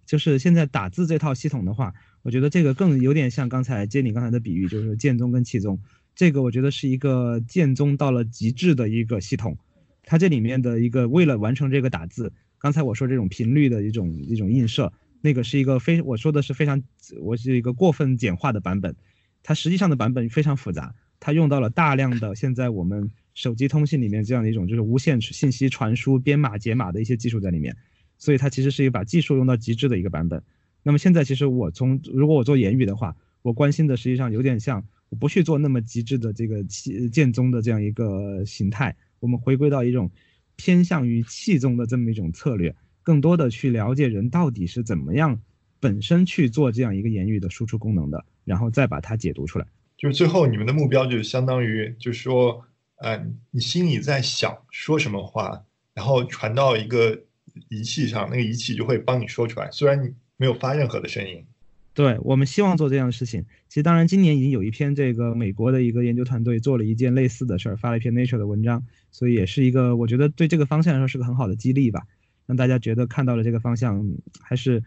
[0.05, 5.79] 就是现在打字这套系统的话，我觉得这个更有点像刚才接你刚才的比喻，就是剑宗跟气宗。
[6.15, 9.57] 这个我觉得是一个剑宗到了极致的一个系统，
[10.03, 16.83] 它这里面的一个为了完成这个打字，刚才我说这种频率的一种一种映射，那个是一个非我说的是非常
[17.19, 18.95] 我是一个过分简化的版本，
[19.41, 27.75] 它实际上的版本非常复杂，它用到了大量的现在我们手机通信里面这样的一种就是无线信息传输编码解码的一些技术在里面，
[28.17, 30.41] 所以它其实是一个把技术用到极致的一个版本。
[30.81, 35.15] 那么现在其实我从如果我做言语的话，我关心的实际上有点像我。
[35.15, 40.09] 不去做那么极致的这个气剑宗的这样一个形态，我们回归到一种
[40.55, 45.39] 偏向于气宗的这么一种策略，更多的去了解人到底是怎么样
[45.79, 49.67] 本身去做这样一个言语的输出功能的，然后再把它解读出来。
[49.97, 52.65] 就是最后你们的目标就是相当于就是说，
[53.03, 57.19] 呃，你心里在想说什么话，然后传到一个
[57.67, 61.45] 仪器上，那个仪器就会帮你说出来，虽然你没有发任何的声音。
[61.93, 63.45] 对我们希望做这样的事情。
[63.67, 72.07] 其实，当然，今年已经有一篇这个美国的一个研究团队做了一件类似的事儿，发了一篇 Nature 的文章，所以也是一个我觉得对这个方向来说是个很好的激励吧，
[72.47, 74.03] 让大家觉得看到了这个方向
[74.41, 74.81] 还是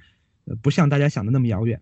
[0.46, 1.80] 呃不像大家想的那么遥远。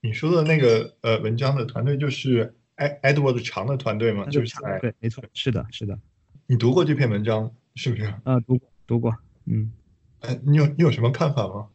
[0.00, 4.26] 你说的那个呃文章的团队就是 Ed Edward 长的团队吗？
[4.26, 5.98] 就是对，没错，是的，是的。
[6.46, 8.04] 你读过这篇文章是不是？
[8.24, 9.72] 啊，读读过，嗯。
[10.20, 11.68] 哎，你有你有什么看法吗？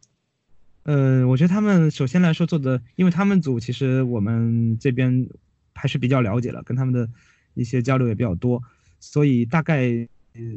[0.82, 5.28] 呃，我觉得他们首先来说做的，因为他们组其实我们这边
[5.74, 7.08] 还是比较了解了，跟他们的
[7.54, 8.62] 一些交流也比较多，
[8.98, 10.08] 所以大概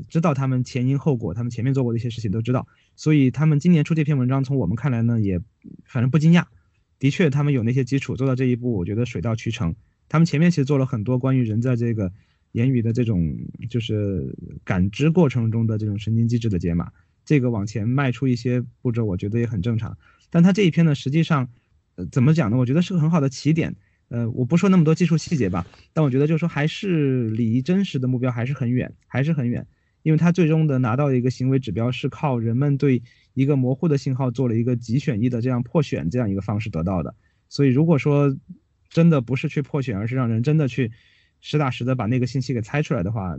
[0.10, 5.40] 知道他们前因后果，他们前面做过的一些事情都知道，所以他们今年出这篇文章，从我们看来呢，也
[5.86, 6.46] 反正不惊讶。
[7.00, 9.76] 的确，他们有那些基础，做到这一步，我觉得水到渠成。
[10.10, 12.12] 他们前面其实做了很多关于人在这个
[12.52, 13.36] 言语的这种
[13.70, 16.92] 就是感知过程中的这种神经机制的解码。
[17.26, 19.98] 这个往前迈出一些步骤，我觉得也很正常。
[20.30, 21.48] 但他这一篇呢，实际上，
[21.96, 22.58] 呃，怎么讲呢？
[22.58, 23.76] 我觉得是个很好的起点。
[24.10, 29.66] 呃，我不说那么多技术细节吧，但我觉得就是说，还是离真实的目标还是很远，还是很远。
[30.04, 33.02] 因为他最终的拿到的一个行为指标是靠人们对
[33.34, 37.16] 一个模糊的信号做了一个极选一的这样破选这样一个方式得到的。
[37.48, 38.38] 所以如果说
[38.94, 40.94] 真的不是去破选，而是让人真的去
[41.42, 43.36] 实打实的把那个信息给猜出来的话。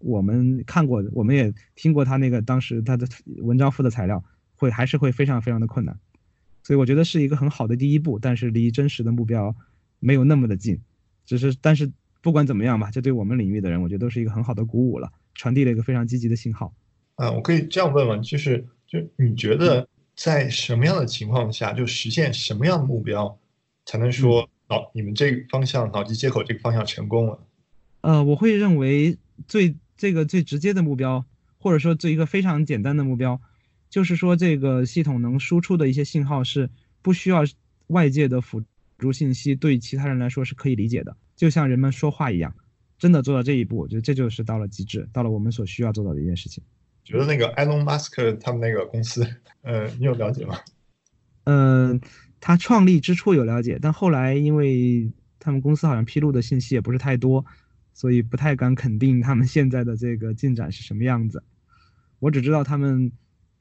[0.00, 4.22] 我们看过，我们也听过他那个当时他的文章附的材料，
[4.54, 5.98] 会还是会非常非常的困难，
[6.62, 9.56] 所以我觉得是一个很好的第一步，但是离真实的目标
[9.98, 10.78] 没有那么的近，
[11.24, 16.74] 只是但是不管怎么样吧，这对我们领域的人，我觉得都是一个很好的鼓舞了，传递了一个非常积极的信号。
[17.14, 23.38] 啊，我可以这样问问，就是就你觉得在什么样的情况下，就实现什么样的目标，
[23.86, 27.38] 才能说哦，你们这个方向脑机接口这个方向成功了？
[28.02, 29.16] 呃，我会认为
[29.48, 29.74] 最。
[29.98, 31.24] 这个最直接的目标，
[31.56, 33.40] 或者说这一个非常简单的目标，
[33.88, 36.68] 就是说这个系统能输出的一些信号是
[37.00, 37.44] 不需要
[37.86, 38.62] 外界的辅
[38.98, 42.54] 助信息，对其他人来说是可以理解的，就像人们说话一样。
[42.98, 46.62] 真的做到这一步，我觉得这就是到了极致，到了我们所需要做到的一件事情。
[47.02, 49.26] 觉得那个埃隆·马斯克他们那个公司，
[49.62, 50.58] 呃，你有了解吗？
[51.44, 51.98] 嗯，
[52.40, 57.44] 他创立之初有了解，但后来因为他们公司好像披露的信息也不是太多。
[57.98, 61.42] 所以不太敢肯定他们现在的这个进展是什么样子，
[62.18, 63.10] 我只知道他们，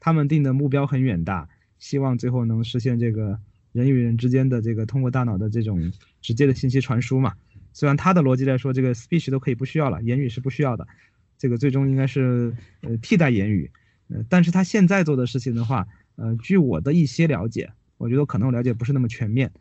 [0.01, 1.47] 他们定的目标很远大，
[1.79, 3.39] 希望最后能实现这个
[3.71, 5.89] 人与人之间的这个通过大脑的这种
[6.21, 7.33] 直接的信息传输嘛。
[7.71, 10.85] 虽然他的逻辑来说，这个 speech 都可以不需要了，言语是不需要的，
[11.37, 13.71] 这个最终应该是呃替代言语。
[14.09, 19.51] 呃，但是他现在做的事情的话，呃，据我的一些了解，我觉得可能我了解不是那么全面。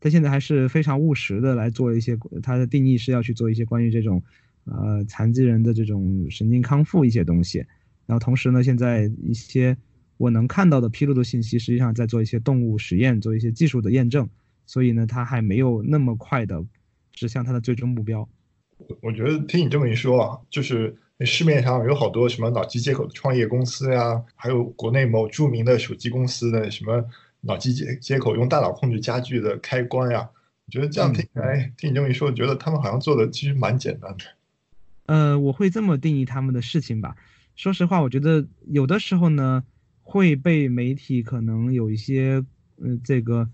[0.00, 4.22] 他现在还是非常务实的来做一些，他的定义是要去做一些关于这种，
[4.64, 7.60] 呃，残疾人的这种神经康复一些东西。
[8.04, 9.74] 然后同时呢，现在一些
[10.18, 14.28] 我能看到的披露的信息，实际上在做一些动物实验，做一些技术的验证。
[14.66, 16.62] 所以呢，他还没有那么快的
[17.12, 18.28] 指向他的最终目标。
[18.76, 27.02] 我我觉得听你这么一说啊，就是市面上有好多什么脑机接口的创业公司呀，还有国内某著名的手机公司的什么。
[27.46, 30.28] 脑机接接口用大脑控制家具的开关呀，
[30.66, 34.24] 我觉得这样听起来，听你这么一说，觉得他们好像做的其实蛮简单的。
[35.06, 37.14] 呃，我会这么定义他们的事情吧。
[37.56, 39.62] 说实话，我觉得有的时候呢，
[40.02, 42.42] 会被媒体可能有一些，
[42.76, 43.48] 呃，这个，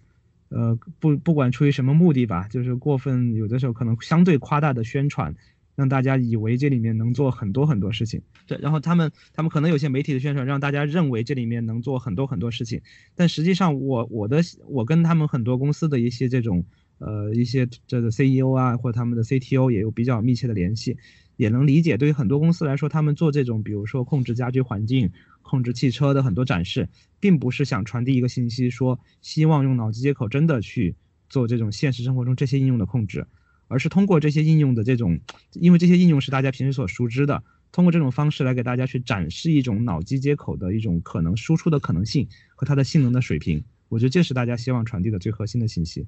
[0.51, 5.35] 呃，不不管出于什么目的吧，就是过分，有的时候可能相对夸大的宣传。
[5.81, 12.79] 让大家以为这里面能做很多很多事情，对，然后他们他们可能有些媒体的宣传让大家认为这里面能做很多很多事情，
[13.15, 16.63] 但实际上我我的我跟他们很多公司的一些这种
[16.99, 20.99] 呃一些这个 CEO 啊或者他们的 CTO 也有比较密切的联系，
[21.37, 26.87] 也能理解，对于很多公司来说，他们做这种，比如说控制家居环境、控制汽车的很多展示，
[27.19, 30.95] 并不是想传递一个信息，说希望用脑机接口真的去
[31.31, 33.27] 做这种现实生活中这些应用的控制，
[33.71, 35.19] 而是通过这些应用的这种，
[35.53, 43.65] 因为这些应用是大家平时所熟知的，通过这种方式来给大家去展示一种脑机接口的一种可能输出的可能性和它的性能的水平。
[43.89, 46.07] 我觉得这是大家希望传递的最核心的信息。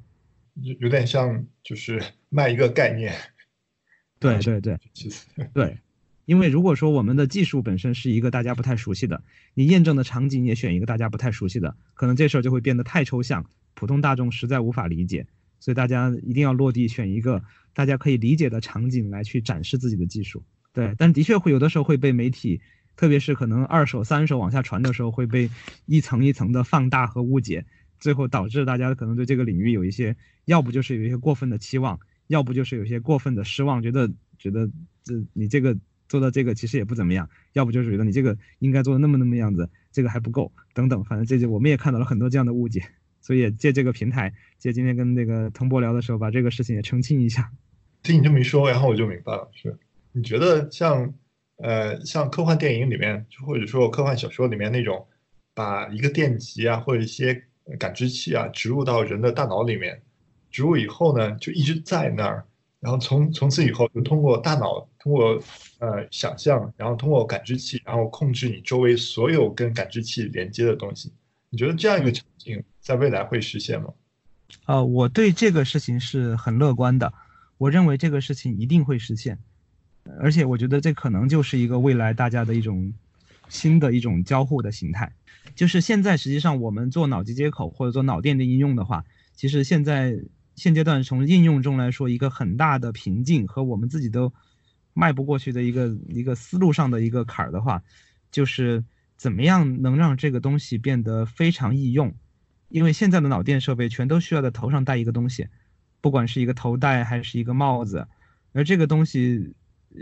[0.54, 3.14] 有有点像就是卖一个概念。
[4.18, 4.78] 对对对，
[5.54, 5.78] 对，
[6.26, 9.22] 因为如果说我们的技术本身是一个大家不太熟悉的，
[9.54, 13.44] 你验证的场景也选一个大家不太熟悉的，可能这事儿就会变得太抽象，
[13.74, 15.26] 普通大众实在无法理解。
[15.62, 17.40] 所以大家一定要落地，选一个
[17.72, 20.42] 大家可以理解的场景来去展示自己的技术。
[20.72, 22.60] 对，但的确会有的时候会被媒体，
[22.96, 25.48] 特别是可能二手、三手往下传的时候，会被
[25.86, 27.64] 一层一层的放大和误解，
[28.00, 32.00] 最后导致大家可能对这个领域有一些，要不就是有一些过分的期望。
[32.28, 34.66] 要不就是有一些过分的失望，觉得觉得
[35.02, 35.76] 这你这个
[36.08, 41.04] 做到这个其实也不怎么样；要不就是觉得你这个应该做的那么那么样子，这个还不够等等。
[41.04, 42.82] 反正这就我们也看到了很多这样的误解，
[43.22, 47.50] 所以借这个平台，借今天跟那个腾博聊的时候，把这个事情也澄清一下。
[48.02, 49.48] 听你这么一说，然后我就明白了。
[49.52, 49.78] 是，
[50.10, 51.14] 你觉得像
[51.58, 55.06] 呃像科幻电影里面，或者说科幻小说里面那种，
[55.54, 57.44] 把一个电极啊或者一些
[57.78, 60.02] 感知器啊植入到人的大脑里面。
[60.50, 62.44] 植入以后呢，就一直在那儿，
[62.80, 65.40] 然后从从此以后就通过大脑，通过
[65.78, 71.10] 呃想象，然后通过感知器，然后控制你周围所有跟感知器连接的东西。
[71.52, 73.90] 你觉得这样一个场景在未来会实现吗？
[74.64, 77.12] 呃，我对这个事情是很乐观的，
[77.58, 79.38] 我认为这个事情一定会实现，
[80.18, 82.90] 而且我觉得这可能就是一个未来大家的一种
[83.50, 85.12] 新的一种交互的形态。
[85.54, 89.04] 就是现在实际上我们做脑机接口或者做脑电的应用的话，
[89.36, 90.18] 其实现在。
[90.54, 94.30] 现阶段从应用中来说，一个很大的瓶颈和我们自己都
[94.92, 97.82] 迈不过去的一个一个思路上的一个坎儿的话，
[98.30, 98.84] 就是
[99.16, 102.14] 怎么样能让这个东西变得非常易用？
[102.68, 105.46] 因为现在的脑电设备全都需要在头上戴一个东西，
[106.00, 108.08] 不管是一个头戴还是一个帽子，
[108.52, 109.54] 而这个东西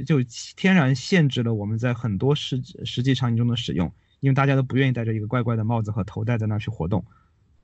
[0.07, 0.23] 就
[0.57, 7.05] 天然限制了我们在很多实实际场景中的使用，因为大家都不愿意戴着一个怪怪的帽子和头戴在那去活动。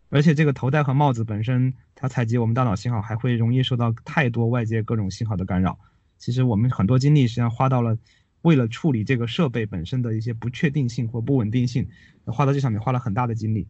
[0.09, 5.79] 而且这个头戴和帽子本身，它采集我们大脑信号，还会容易受到太多外界各种信号的干扰。
[6.19, 7.99] 其实我们很多精力实际上花到了，
[8.47, 11.89] 为了处理这个设备本身的一些不确定性或不稳定性，
[12.27, 13.67] 花到这上面花了很大的精力。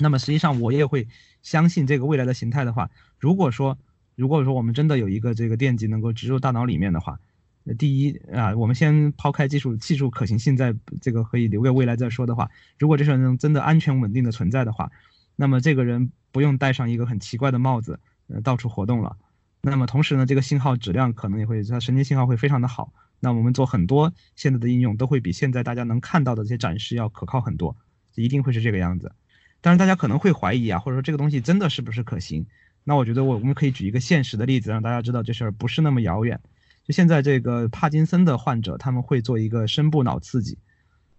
[0.00, 1.06] 那么实际上我也会
[1.42, 3.78] 相信这个未来的形态的话，如果说
[4.16, 7.20] 如果说我们真的有一个这个电极能够植入大脑里面的话，
[7.62, 14.90] 那第一啊，我们先抛开技术技术可行性，在这个可以留给未来再说的话，如果这事能真的安全稳定的存在的话。
[15.36, 19.16] 那么这个人不用戴上一个很奇怪的帽子，呃，到处活动了。
[19.60, 22.92] 那么同时呢，这个信号质量可能也会，它神经信号会非常的好。
[23.20, 27.76] 那我们做很多现在的应用，都会比现在大家能看到的这些展示要可靠很多，
[28.14, 29.12] 一定会是这个样子。
[29.60, 32.46] 但是大家可能会怀疑啊，或者说这个东西真的是不是可行？
[32.84, 36.38] 那我觉得我我们可以举一个现实的例子，让大家知道这事儿不是那么遥远。
[36.84, 40.56] 就现在这个帕金森的患者，他们会做一个深部脑刺激，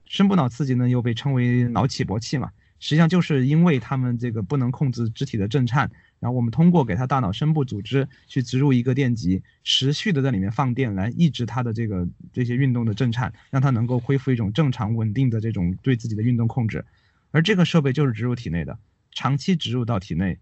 [0.05, 2.49] 深部脑刺激呢又被称为脑起搏器嘛。
[2.79, 16.83] 实际上就是因为他们这个不能控制肢体的震颤，然后我们通过给他大脑深部组织去植入一个电极，持续的在里面放电来抑制他的这个这些运动的震颤，让他能够恢复一种正常稳定的这种对自己的运动控制。
[17.31, 18.77] 而这个设备就是植入体内的，
[19.11, 20.39] 长期植入到体内，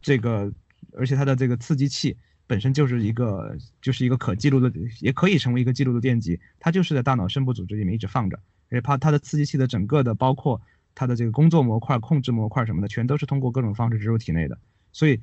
[0.00, 0.52] 这个
[0.92, 8.38] 而且它的这个刺激器本身就是一个就是一个可记录的，也可以成为一个记录的电极，它就是在大脑深部组织里面一直放着，
[8.70, 10.60] 而且它它的刺激器的整个的包括。
[10.94, 14.58] 它的这个工作模块、控制模块什么的，全都是通过各种方式植入体内的，
[14.98, 15.20] 所以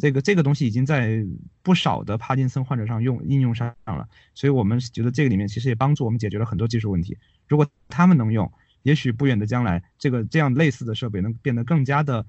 [0.00, 1.22] 这个这个东西已经在
[1.62, 4.08] 不少的帕金森患者上用应用上了。
[4.34, 7.14] 所以我们觉得这个里面其实也帮助我们解决了很多技术问题。
[7.46, 8.50] 如果他们能用，
[8.84, 12.24] 也许不远的将来，这个这样类似的设备能变得更加的，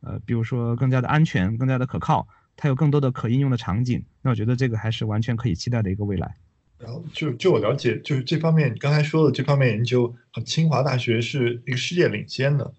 [0.00, 4.02] 呃，比如说更加的安全、更加的可靠，它有更多的可应用的场景。
[4.22, 6.34] 那我觉得这个还是完全可以期待的一个未来。
[6.80, 10.12] 然后就就我了解，就是这方面你刚才说的这方面研究，
[10.44, 12.74] 清华大学是一个世界领先的。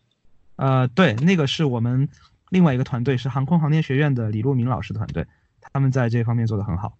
[0.58, 2.08] 呃，对，那个是我们
[2.52, 5.26] 另外一个团队，是航空航天学院的李路明老师团队，
[5.60, 6.98] 他们在这方面做得很好。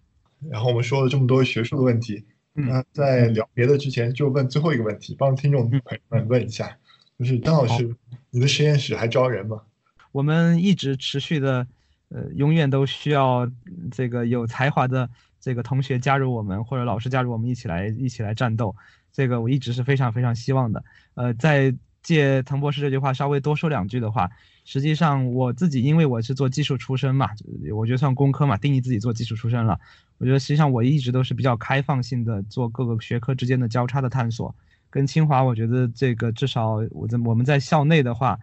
[0.50, 2.24] 然后我们说了这么多学术的问题，
[2.54, 6.76] 那在聊别的之前，就问最后一个问题，帮听众朋友们问一下，
[7.18, 7.94] 就是张老师，
[8.30, 9.62] 你的实验室还招人吗？
[10.10, 11.66] 我们一直持续的，
[12.08, 13.48] 呃，永远都需要
[13.90, 15.08] 这个有才华的。
[15.38, 18.76] 这个同学加入我们，或者老师加入我们，一起来一起来战斗。
[19.12, 20.84] 这个我一直是非常非常希望的。
[21.14, 24.30] 呃，在借滕博士这句话稍微多说两句的话，
[24.64, 27.28] 实际上我自己因为我是做技术出身嘛，
[27.74, 29.78] 我觉得算工科嘛，定义自己做技术出身了。
[30.18, 34.54] 我觉得实际上我一直都是比较开放性的做各个学科之间的交叉的探索。
[34.88, 38.38] 跟清华，我觉得这个至少我在我们在校内的话，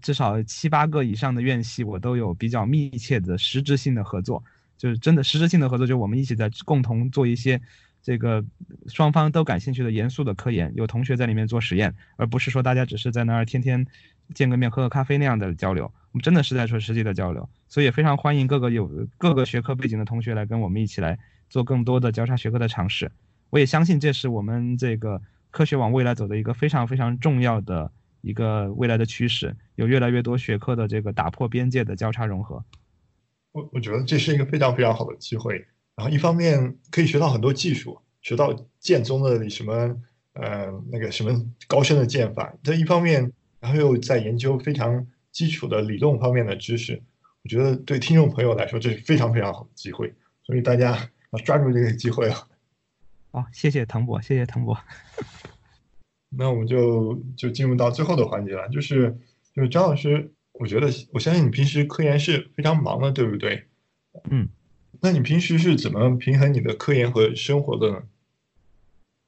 [0.00, 4.44] 至少七八个以上的院系我都有比较密切的实质性的合作，
[4.78, 7.60] 就是真的实质性的合作，就我们一起在共同做一些。
[8.02, 8.44] 这个
[8.86, 13.84] 双方都感兴趣的严肃的科研，有同学在里面做实验，而不是说大家只是在那儿天天
[14.34, 15.84] 见个面喝个咖啡那样的交流。
[15.84, 21.18] 我们真的是在说实际的交流，所以也非常欢迎各个有各个学科背景的同学来跟我们一起来
[21.50, 23.12] 做更多的交叉学科的尝试。
[23.50, 25.20] 我也相信这是我们这个
[25.50, 32.64] 科学往未来走的一个非常非常重要的一个未来的趋势，有越来越多学科的这个打破边界的交叉融合。
[33.52, 35.66] 我我觉得这是一个非常非常好的机会。
[35.94, 39.96] 然后一方面可以学到很多技术，学到剑宗的什么
[40.34, 42.54] 呃那个什么高深的剑法。
[42.62, 47.02] 这一方面，然后又在研究非常基础的理论方面的知识。
[47.42, 50.12] 我觉得对听众朋友来说，这是非常非常好的机会。
[50.44, 52.48] 所以大家 要抓住这个机会啊！
[53.32, 54.76] 好，谢谢滕博，谢谢滕博。
[56.30, 59.16] 那我们就就进入到最后的环节了，就是
[59.54, 63.64] 就是张老师，我觉得我相信你平时科研是非常忙的，对不对？
[64.30, 64.48] 嗯。
[65.02, 68.02] 那你平时是怎么平衡你的科研和生活的呢？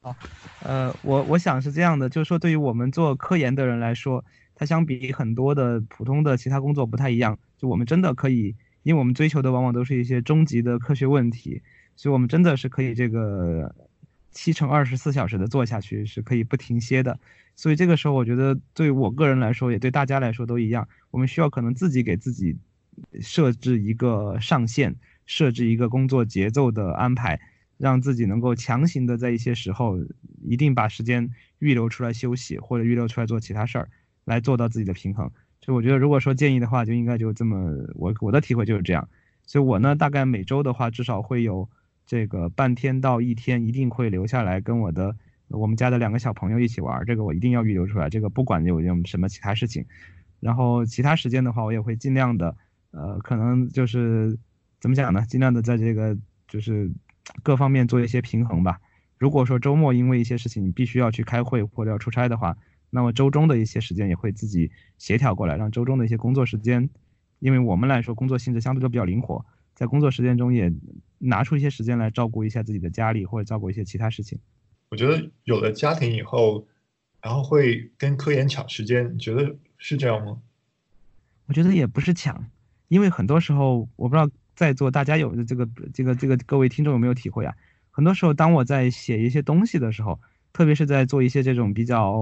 [0.00, 0.14] 好，
[0.62, 4.24] 呃，我我想是这样的，就是说，对于我们做科研的人来说，
[4.54, 7.38] 它相比很多的普通的其他工作不太一样。
[7.56, 11.60] 就我们真的可以，因为我们追求的往往都是一些终极的科学问题，
[11.96, 13.74] 所以我们真的是可以这个
[14.30, 17.18] 七乘二十四小时的做下去，是可以不停歇的。
[17.56, 22.56] 所以这个时候，我觉得对我个人来说，也对大家来说都一样，我们需要可能自己给自己
[23.20, 24.94] 设置一个上限。
[25.26, 27.38] 设置一个工作节奏的安排，
[27.78, 29.98] 让自己能够强行的在一些时候
[30.42, 33.88] 一定把时间预留出来休息，或者预留出来做其他事儿，
[34.24, 35.30] 来做到自己的平衡。
[35.60, 39.08] 所以我觉得，如果说建议的话，就应该就这么，我我的体会就是这样。
[39.46, 41.68] 所以我呢，大概每周的话，至少会有
[42.04, 45.16] 这个半天到一天，一定会留下来跟我的
[45.48, 47.04] 我们家的两个小朋友一起玩。
[47.06, 48.10] 这个我一定要预留出来。
[48.10, 49.84] 这个不管有有什么其他事情，
[50.40, 52.56] 然后其他时间的话，我也会尽量的，
[52.90, 54.36] 呃，可能就是。
[54.80, 55.24] 怎么讲呢？
[55.28, 56.16] 尽量的在这个
[56.46, 56.88] 就是
[57.42, 58.80] 各方面做一些平衡吧。
[59.16, 62.56] 如果说周末因为一些事情你必须要去开会或者要出差的话，
[62.90, 66.88] 那么周中的一些时间也会自己协调过来，让周中的一些工作时间，
[67.40, 70.72] 因为我们来说工作性质相对都比较灵活，在工作时间中也
[71.18, 74.38] 拿出一些时间来照顾一下自己的家里或者照顾一些其他事情。
[74.90, 76.66] 我觉得有了家庭以后，
[77.20, 80.38] 然后会跟科研抢时间，你觉得是这样吗？
[81.46, 82.46] 我觉得也不是抢，
[82.86, 84.30] 因为很多时候我不知道。
[84.58, 87.54] 在座大家有的这个这个这个各位听众有没有体会啊？
[87.92, 90.18] 很多时候，当我在写一些东西的时候，
[90.52, 92.12] 特别是在做一些这种比较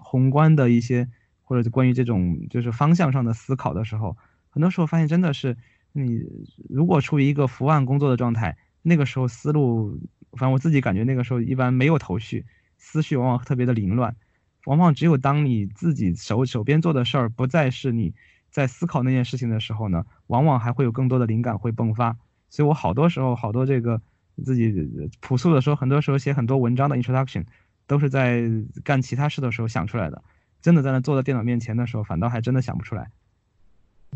[0.00, 1.06] 宏观的一些
[1.42, 4.16] 或者关于这种就是方向上的思考的时候，
[4.48, 5.54] 很多时候发现真的是
[5.92, 6.22] 你
[6.70, 10.00] 如果处于一个伏案工作的状态，那个时候思路，
[10.32, 12.46] 反正我自己感觉那个时候一般没有头绪，
[12.78, 14.16] 思绪往往特别的凌乱，
[14.64, 18.14] 往往只有当你自己手手边做的事儿不再是你。
[18.54, 22.16] 在思考那件事情的时候呢，往往还会有更多的灵感会迸发。
[22.48, 24.00] 所以我好多时候，好多这个
[24.44, 27.46] 自己朴素的说，很多时候写很多文章的 introduction，
[27.88, 28.44] 都是在
[28.84, 30.22] 干其他事的时候想出来的。
[30.62, 33.10] 真的在那坐在电脑面前的时候，反倒还真的想不出来。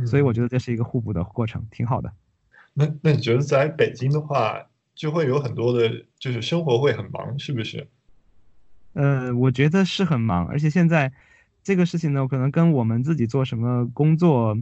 [0.06, 2.12] 所以我觉得这是一个互补的过程，挺好的。
[2.74, 7.88] 那那你觉得在北京的话，就会有很多的，就是生活会很忙，是不是？
[8.92, 11.12] 呃，我觉得是很忙，而且现在。
[11.68, 14.56] 这个事情呢，可能跟我们自己做什么工作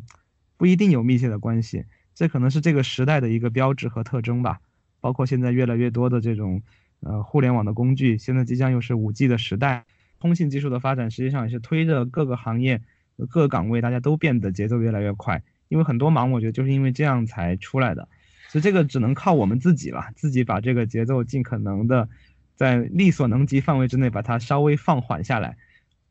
[0.57, 1.85] 不一定有密切的关系，
[2.17, 4.59] 这可能是这个时代的一个标志和特征吧。
[5.01, 6.61] 包括现在越来越多的这种
[6.99, 9.85] 呃互联网的工具，现在即将又是五 G 的时代，
[10.19, 12.83] 通信技术的发展实际上也是推着各个行业、
[13.31, 15.45] 各个岗位大家都变得节奏越来越快。
[15.69, 18.09] 因为很多忙，我觉得就是因为这样才出来的，
[18.49, 22.09] 所以这个只能靠我们自己了，自己把这个节奏尽可能的
[22.57, 25.57] 在力所能及范围之内把它稍微放缓下来。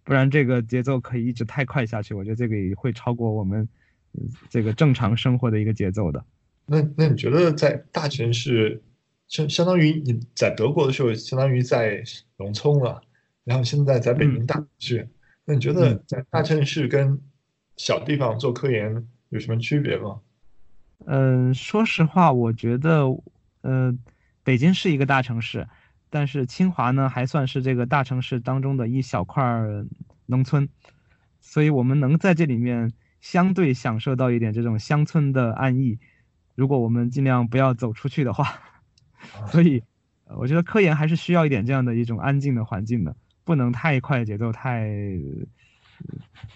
[0.05, 3.67] 不然这个节奏可以一直太快下去，我觉得这个也会超过我们
[4.49, 6.23] 这个正常生活的一个节奏的。
[6.67, 8.81] 那那你觉得在大城市，
[9.27, 12.03] 相相当于你在德国的时候，相当于在
[12.37, 13.01] 农村了，
[13.43, 15.09] 然后现在在北京大城市，
[15.43, 17.19] 那你觉得在大城市跟
[17.75, 20.21] 小地方做科研有什么区别吗？
[21.07, 23.05] 嗯，说实话，我觉得，
[23.61, 23.93] 呃，
[24.43, 25.67] 北京是一个大城市。
[26.15, 29.43] 但是清华呢，还算是这个大城市当中的一小块
[30.27, 30.69] 农村，
[31.41, 35.99] 所以我们能在这里面相对享受到一点这种乡村的安逸。
[36.55, 38.47] 如果我们尽量不要走出去的话，
[39.51, 39.83] 所以
[40.37, 43.13] 我觉得科研还是需要一点这样的一种安静的环境的。
[43.43, 44.89] 不能太快节奏，太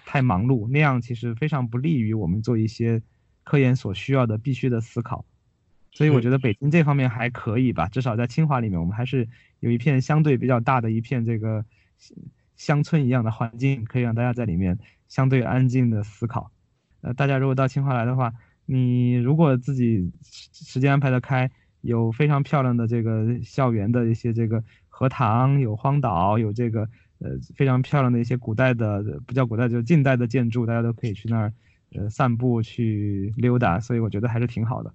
[0.05, 3.01] 太忙碌，那样其实非常不利于我们做一些
[3.43, 5.25] 科研所需要的必须的思考。
[5.91, 9.27] 所以我觉得北京这方面还可以吧，至少在清华里面，我们还是
[9.59, 11.65] 有一片相对比较大的一片这个
[12.55, 16.51] 乡村一样的环境，可以让大家在里面相对安静的思考。
[17.01, 18.33] 呃，大家如果到清华来的话，
[18.65, 20.11] 你如果自己
[20.51, 21.49] 时间安排的开，
[21.81, 26.81] 有非常漂亮的这个校园的一些这个荷塘，有荒岛，有这个
[27.19, 31.53] 呃非常漂亮的一些古代的不叫古代，就是近代的建筑，大家都可以去那儿
[31.95, 34.93] 呃散步去溜达，所以我觉得还是挺好的。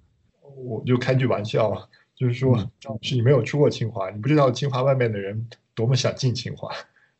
[0.55, 1.73] 我就开句玩笑，
[2.15, 6.71] 就是说，是你没有出过清华，你不知道清华外面的人多么想进清华。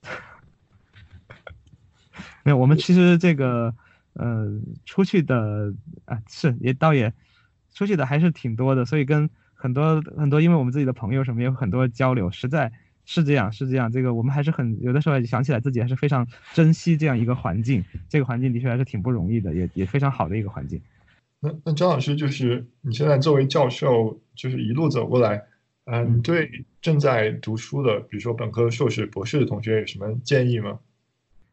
[2.43, 3.73] 没有，我们其实这个。
[4.17, 4.47] 呃，
[4.85, 5.73] 出去的
[6.05, 7.11] 啊，是也倒也，
[7.73, 12.71] 出去的还是挺多的，所以跟很多很多，因为我们自己的朋友什么也有很多交流，实在
[13.03, 13.91] 是这样，是这样。
[13.91, 20.81] 这个我们还是很有的时候想起来自己还是非常珍惜这样一个环境，这个环境的确还是挺不容易的，也也非常好的一个环境。
[21.45, 25.43] 那那张老师就是你现在作为教授，就是一路走过来，
[25.85, 30.79] 嗯，对正在读书的，比如说本科、硕士、博士的同学有什么建议吗？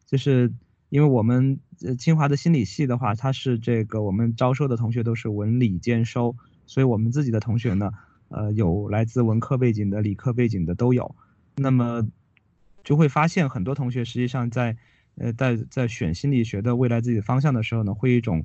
[0.06, 0.50] 就是。
[0.92, 6.36] 因为我们呃清华的心理系的话，它是这个我们招收的同学都是文理兼收，
[6.66, 7.90] 所以我们自己的同学呢，
[8.28, 11.16] 呃有来自文科背景的、理科背景的都有。
[11.56, 12.06] 那么
[12.84, 14.76] 就会发现很多同学实际上在
[15.16, 18.44] 呃在在选心理学的未来自己的方向的时候呢，会一种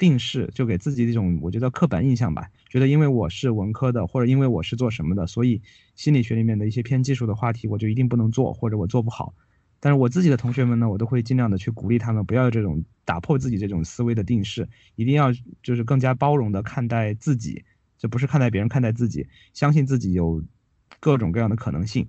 [0.00, 5.60] 定式，就给自己一种我觉得刻板印象吧，觉得因为我是文科的，或者因为我是做什么的，所以
[5.94, 9.34] 心理学里面的一些偏技术的话题我就一定不能做，或者我做不好。
[9.78, 15.30] 但是我自己的同学们呢，我都会尽量的去鼓励他们，不要这种打破自己这种思维的定式，一定要
[15.62, 17.62] 就是更加包容的看待自己，
[17.98, 20.42] 这不是看待别人，看待自己，相信自己有
[20.98, 22.08] 各种各样的可能性。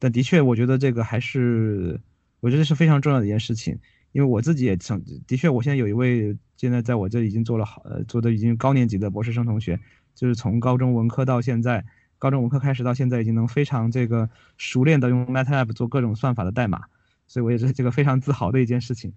[0.00, 2.00] 但的确，我觉得这个还是，
[2.40, 3.78] 我觉得是非常重要的一件事情，
[4.12, 9.80] 因为我自己也曾，的确，我现在有一位现在在我这已经做了好，呃，做的已经高年级的博士生同学，
[10.14, 11.86] 就是从高中文科到现在，
[12.18, 14.28] 高中文科开始到现在，已经能非常这个
[14.58, 16.82] 熟练的用 MATLAB 做各种算法的代码。
[17.28, 19.12] 所以我也是这个非常自豪的一件事情。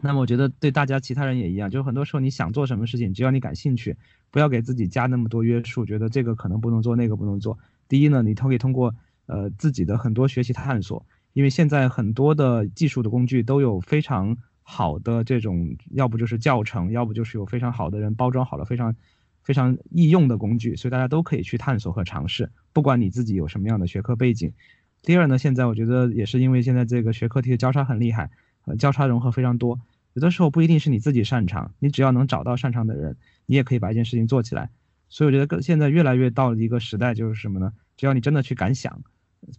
[0.00, 3.96] 那么我觉得对大家其他人也一样，就是很多时候你想做什么事情，只要你感兴趣，
[4.30, 7.58] 不要给自己加那么多约束，觉得这个可能不能做，那个不能做。
[7.88, 8.94] 第一呢，你可以通过
[9.26, 14.36] 呃自己的很多学习探索，因为现在很多的技术的工具都有非常
[14.70, 18.94] 好的这种，要不就是教程，要不就是有非常好的人包装好了非常
[19.42, 24.52] 非常易用的工具，所以大家都可以去探索和尝试，不管你自己有什么样的学科背景。
[25.00, 28.30] 第二呢，现在我觉得也是因为现在这个学科题的交叉很厉害，
[28.66, 29.80] 呃，交叉融合非常多，
[30.12, 33.16] 有的时候不一定是你自己擅长，你只要能找到擅长的人，
[33.46, 34.68] 你也可以把一件事情做起来。
[35.08, 37.72] 所以我觉得更现在越来越到了一个时代，就是什么呢？
[37.96, 39.02] 只要你真的去敢想，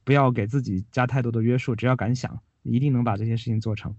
[0.04, 3.96] 不要给自己加太多的约束，只要敢想，一定能把这些事情做成。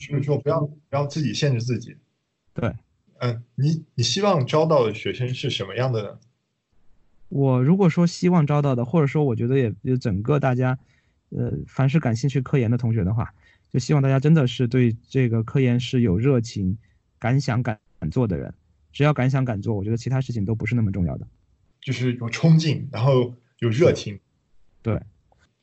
[0.00, 1.94] 所以说，不要不要自己限制自己。
[2.54, 2.74] 对，
[3.18, 6.18] 嗯，你你希望招到的学生是什么样的呢？
[7.28, 10.76] 我如果说希望招到的，或者说我觉得也就整个大家，
[11.28, 13.32] 呃，凡是感兴趣科研的同学的话，
[13.70, 16.76] 就希望大家真的是对这个科研是有热情、
[17.18, 17.78] 敢想敢
[18.10, 18.52] 做的人。
[18.92, 21.26] 只要敢想敢做，我觉得其他事情都不是那么重要的。
[21.80, 24.18] 就是有冲劲，然后有热情。
[24.82, 25.00] 对。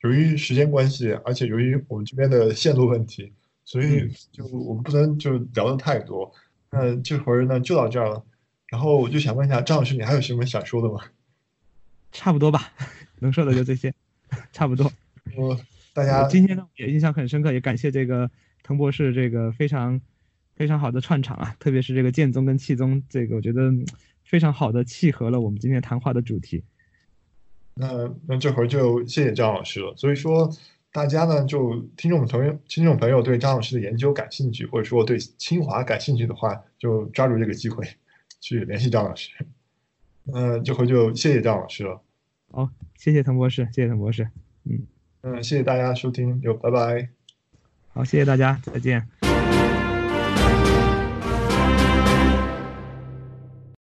[0.04, 3.34] 由于时间关系，而且由于我们这边的线路问题，
[3.68, 6.34] 所以就我们不能就聊的太多。
[6.72, 8.24] 那这会儿呢就到这儿了。
[8.68, 11.04] 然后我就想问一下张老师，你还有什么想说的吗？
[12.14, 12.72] 差不多吧，
[13.20, 13.94] 能说的就这些，
[14.54, 14.90] 差不多。
[15.36, 15.60] 我
[15.94, 18.32] 大家今天呢也印象很深刻，也感谢这个
[18.64, 20.00] 滕博士这个非常
[20.56, 23.70] 非常好的串场啊，特别是这个剑宗跟气宗，这个我觉得
[24.24, 26.64] 非常好的契合了我们今天谈话的主题。
[27.74, 29.94] 那那这会儿就谢谢张老师了。
[29.98, 30.50] 所以说
[30.92, 37.86] 大家呢，就听众朋友听众朋友对张老师的研究感兴趣，或者说对清华感兴趣的话，就抓住这个机会
[38.40, 39.30] 去联系张老师。
[40.34, 42.02] 嗯，这回就谢谢张老师了。
[42.52, 44.28] 好，谢谢滕博士，谢谢滕博士。
[44.64, 44.88] 嗯
[45.22, 47.10] 嗯，谢谢大家收听，就拜拜。
[47.94, 49.27] 好，谢谢大家，再见。